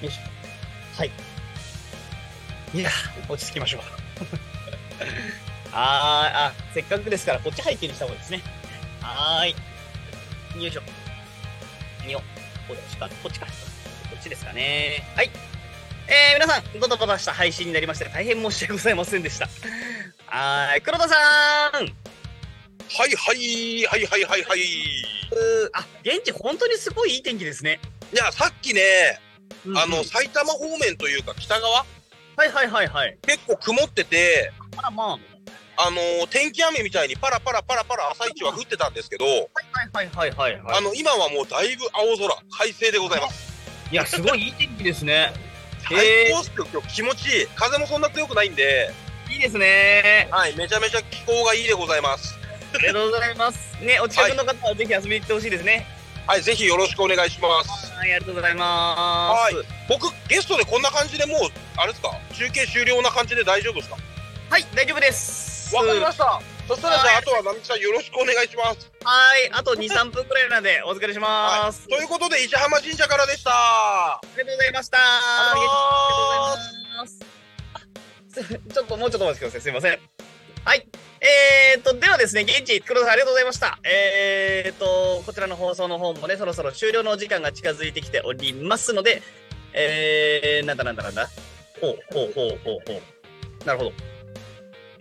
[0.04, 0.22] いしょ。
[0.98, 1.12] はい。
[2.74, 2.90] いや、
[3.28, 3.82] 落ち着きましょう。
[5.74, 8.42] あー、あ、せっかくですから、こっち背景にした方がいいですね。
[9.02, 10.64] はーい。
[10.64, 12.10] よいしょ。
[12.10, 12.22] よ
[12.70, 13.46] こっちか、こっちか。
[13.46, 13.52] こ
[14.18, 15.04] っちですかね。
[15.16, 15.30] はい。
[16.08, 19.48] えー、皆さん、ドタバタした配信になりまして、大変申し訳ございませんでした。
[20.28, 24.62] はーい、黒田さーんはいはい、はいはいはいはい。
[25.74, 27.80] あ、現地本当にすごいいい天気ですね。
[28.14, 28.82] や、さっきね、
[29.76, 31.86] あの、うん埼玉方面というか北側、
[32.36, 33.18] はいはいはいはい。
[33.22, 35.22] 結構曇ってて、あらまあ、はい
[35.76, 39.38] あのー天気雨みたいにパラパラパラパラ朝一は降ってたんですけど、はい
[39.94, 40.78] はいはいはい、はい。
[40.78, 43.54] あの、今はもうだいぶ青空、快晴でございます。
[43.92, 45.53] いや、すごいいい天気ですね。
[45.88, 47.48] 最高っすよ、今日気持ちいい。
[47.56, 48.92] 風もそんな強くないんで、
[49.30, 50.28] いいですね。
[50.32, 52.38] はい、めちゃめちゃ気候がいいでございます。
[52.74, 53.78] ありがとうございます。
[53.82, 55.86] ね、お近くの方はぜひ遊びに行ってほしいですね。
[56.26, 57.92] はい、ぜひよろしくお願いします。
[57.92, 59.56] はい、ありがとうございます。
[59.56, 61.40] はい僕、ゲストでこんな感じでもう、
[61.76, 62.18] あれですか？
[62.34, 63.98] 中継終了な感じで大丈夫ですか？
[64.50, 65.76] はい、大丈夫です。
[65.76, 66.42] わかりました。
[66.68, 68.92] そしたらじゃはいあ、あとは並木さんよろしくお願いします。
[69.04, 71.88] はい、あと2、3分くらいなんでお疲れします。
[71.88, 73.52] ということで、石浜神社からでした。
[73.52, 74.98] ありがとうございました。
[74.98, 75.78] ありがとう
[76.34, 77.34] ありがとうございます。
[78.74, 79.62] ちょっともうちょっとお待ちください。
[79.62, 80.00] すいません。
[80.66, 80.88] はい。
[81.20, 83.80] えーと、ではですね、現地、黒田さんありがとうございました。
[83.84, 89.22] えーと、こちらの放送の方もね、そろそろ終了のお時間が近づいてきておりますので、
[89.74, 91.30] えー、なんだなんだなんだ。
[91.80, 93.02] ほう、ほう、ほう、ほう、ほ
[93.62, 93.66] う。
[93.66, 94.13] なるほど。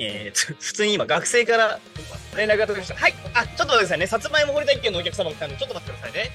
[0.05, 1.81] えーと、 普通に今、学生から
[2.37, 3.05] 連絡が届きました。
[3.05, 3.15] はい。
[3.35, 4.07] あ、ちょっと待ってくださいね。
[4.07, 6.31] さつまいも掘りたい県のお客様が来たので、ちょっと待ってくださいね。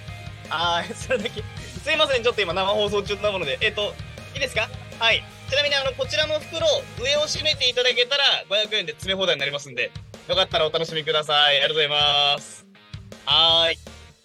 [0.49, 1.43] あー、 それだけ。
[1.83, 3.57] すいません、ちょっと今生放送中なもので。
[3.61, 3.93] えっ、と、
[4.33, 4.69] いいですか？
[4.99, 5.23] はい。
[5.49, 6.67] ちなみに、あの、こちらの袋、
[6.99, 9.91] 上を閉めていただけたら、500円で詰め放題になりますんで、
[10.27, 11.55] よかったらお楽しみください。
[11.57, 12.65] ありがとうございます。
[13.25, 13.77] はーい。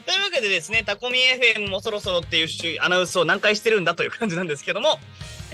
[0.05, 4.99] というわけでですね、タコミ FM もそろそろっていうしアナウンスを何回してるんだという感じなんですけども、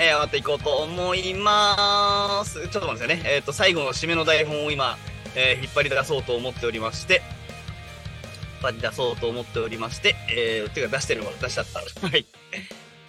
[0.01, 2.61] えー、終わっていこうと思います。
[2.61, 3.23] ちょっと待ってくださいね。
[3.25, 4.97] えっ、と、最後の締めの台本を今、
[5.35, 7.21] えー引っ張り出そうと思っておりまして、
[8.53, 11.81] 引っ張り出そうと思っておりまして、えー、てか出してるわ、出しちゃった。
[11.81, 12.27] はい。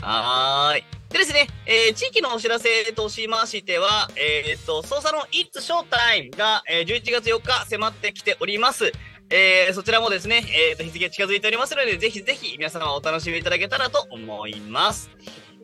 [0.01, 0.83] はーい。
[1.09, 8.91] でですね、えー地域のお知らせとしましては、えーっと、捜査の It's Showtime が、えー11月4日迫ってきております。
[9.29, 15.11] えーそちらもですね、えーっと、日付が近づいておりますので、ぜひぜひ皆様お楽しみいただけたらと思います。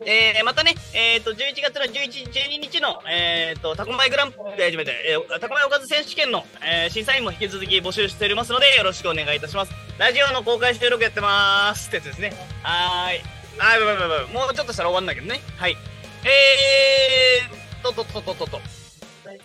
[0.04, 9.72] えーまたね、えーっと、11月の11、12日の、えーっと、タコマイグランプリ、初めて、えータコマイおかず選手権の、えー審査員も引き続き募集しておりますので、よろしくお願いいたします。
[9.98, 12.32] ラジオの公開収録やってますってやつですね。
[12.62, 13.20] はーい。
[13.58, 15.40] あー、ばばばばもうちょっとしたら終わんだけどね。
[15.56, 15.76] はい。
[16.24, 18.60] えーと、と、と、と、と、と。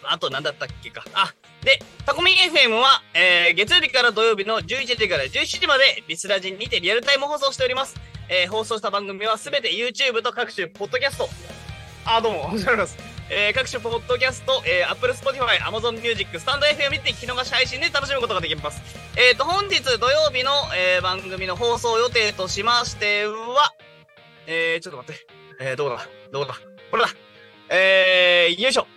[0.03, 1.03] あと何だったっけか。
[1.13, 1.33] あ、
[1.63, 7.95] で、タコミン FM は、えー、月曜日から土曜日の11時から17時まで、リスラジにてリアルタイム放送しております。
[8.29, 11.29] えー、放送した番組はすべて YouTube と各種ポッドキャスト。
[12.05, 12.97] あ、どうも、おはようございます。
[13.29, 18.81] えー、各種ポッドキャスト、えー、Apple、Spotify、Amazon Music、スタンド FM にて聞き逃し配信で楽しむことができます。
[19.15, 23.73] えーと、本日土曜日の、えー、番組の放送予定としましては、
[24.47, 25.27] えー、ちょっと待って。
[25.59, 26.07] えー、どこだ？
[26.31, 26.55] どこだ？
[26.89, 27.09] これだ
[27.69, 28.87] えー、よいしょ。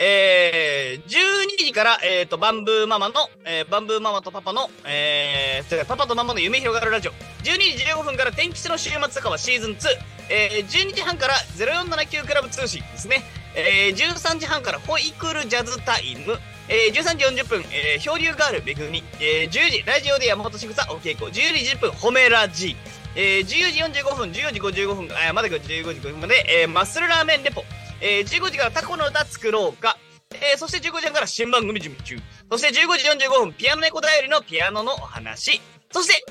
[0.00, 7.10] えー、12時から、えーと、バンブーママの、えー、バンブーママとパパの、えー、パパとママの夢広がるラジオ。
[7.42, 9.88] 12時15分から天吉の週末かはシーズン2。
[10.30, 13.24] えー、12時半から0479クラブ通信ですね。
[13.56, 16.38] えー、13時半からホイクルジャズタイム。
[16.68, 19.02] えー、13時40分、えー、漂流ガールめぐみ。
[19.18, 21.32] えー、10時、ラジオで山本しぐさお稽古。
[21.32, 22.76] 14時10分、褒めラジ。
[23.16, 27.64] えー、14時45分、14時55分、あまだ15時5分まで、えー、マッスルラーメンレポ。
[28.00, 29.96] えー、15時からタコの歌作ろうか。
[30.30, 32.18] えーそして15時半から新番組準備中。
[32.50, 35.60] そして15時45分、ピアノ猫だよりのピアノのお話。
[35.90, 36.24] そして、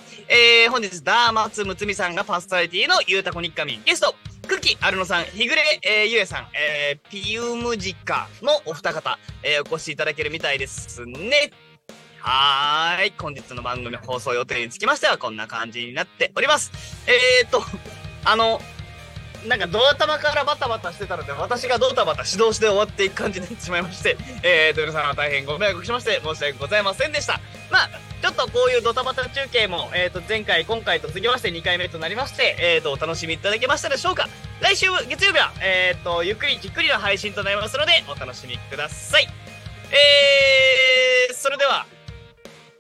[0.63, 4.15] えー本日、ダーマツムツミさんがパーソナリティのゆうたこにっかみゲスト、
[4.47, 11.51] クッキーアルノさん、日暮れ、えーゆえさん、えーピウムジカのお二方、えーお越しいただけるみたいですね。
[12.20, 13.13] はーい。
[13.18, 16.72] 本日の番組放送予定につきましては、こんな感じになっております。
[17.07, 17.63] えーと、
[18.26, 18.61] あの、
[19.45, 27.39] なんかドア玉からバタバタしてたので、私がドタバタ指導して終わっていく感じになってしまいまして、えーと、皆さんは大変ご迷惑しまして、申し訳ございませんでした。
[27.71, 27.89] まあ、
[28.21, 34.27] ちょっとこういうドタバタ中継も、えーと、前回、今回と続きまして2回目となりまして、えーと、お楽しみいただけましたでしょうか
[34.61, 39.27] 来週月曜日は、えーと、ゆっくりじっくりの配信となりますので、お楽しみください。
[39.91, 41.85] えー、それでは、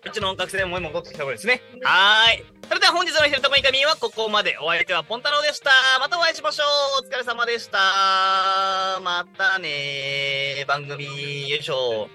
[0.05, 1.61] うちの音楽性も戻ってきたところですね。
[1.83, 2.56] はーい。
[2.67, 4.57] それでは本日のひろたこいかみはここまで。
[4.61, 5.71] お相手はポンタロウでした。
[5.99, 6.63] またお会いしましょ
[7.01, 7.05] う。
[7.05, 8.99] お疲れ様でした。
[9.01, 12.09] またね番組、よいしょ。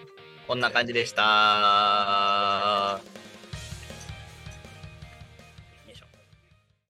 [0.47, 3.01] こんな感じでした。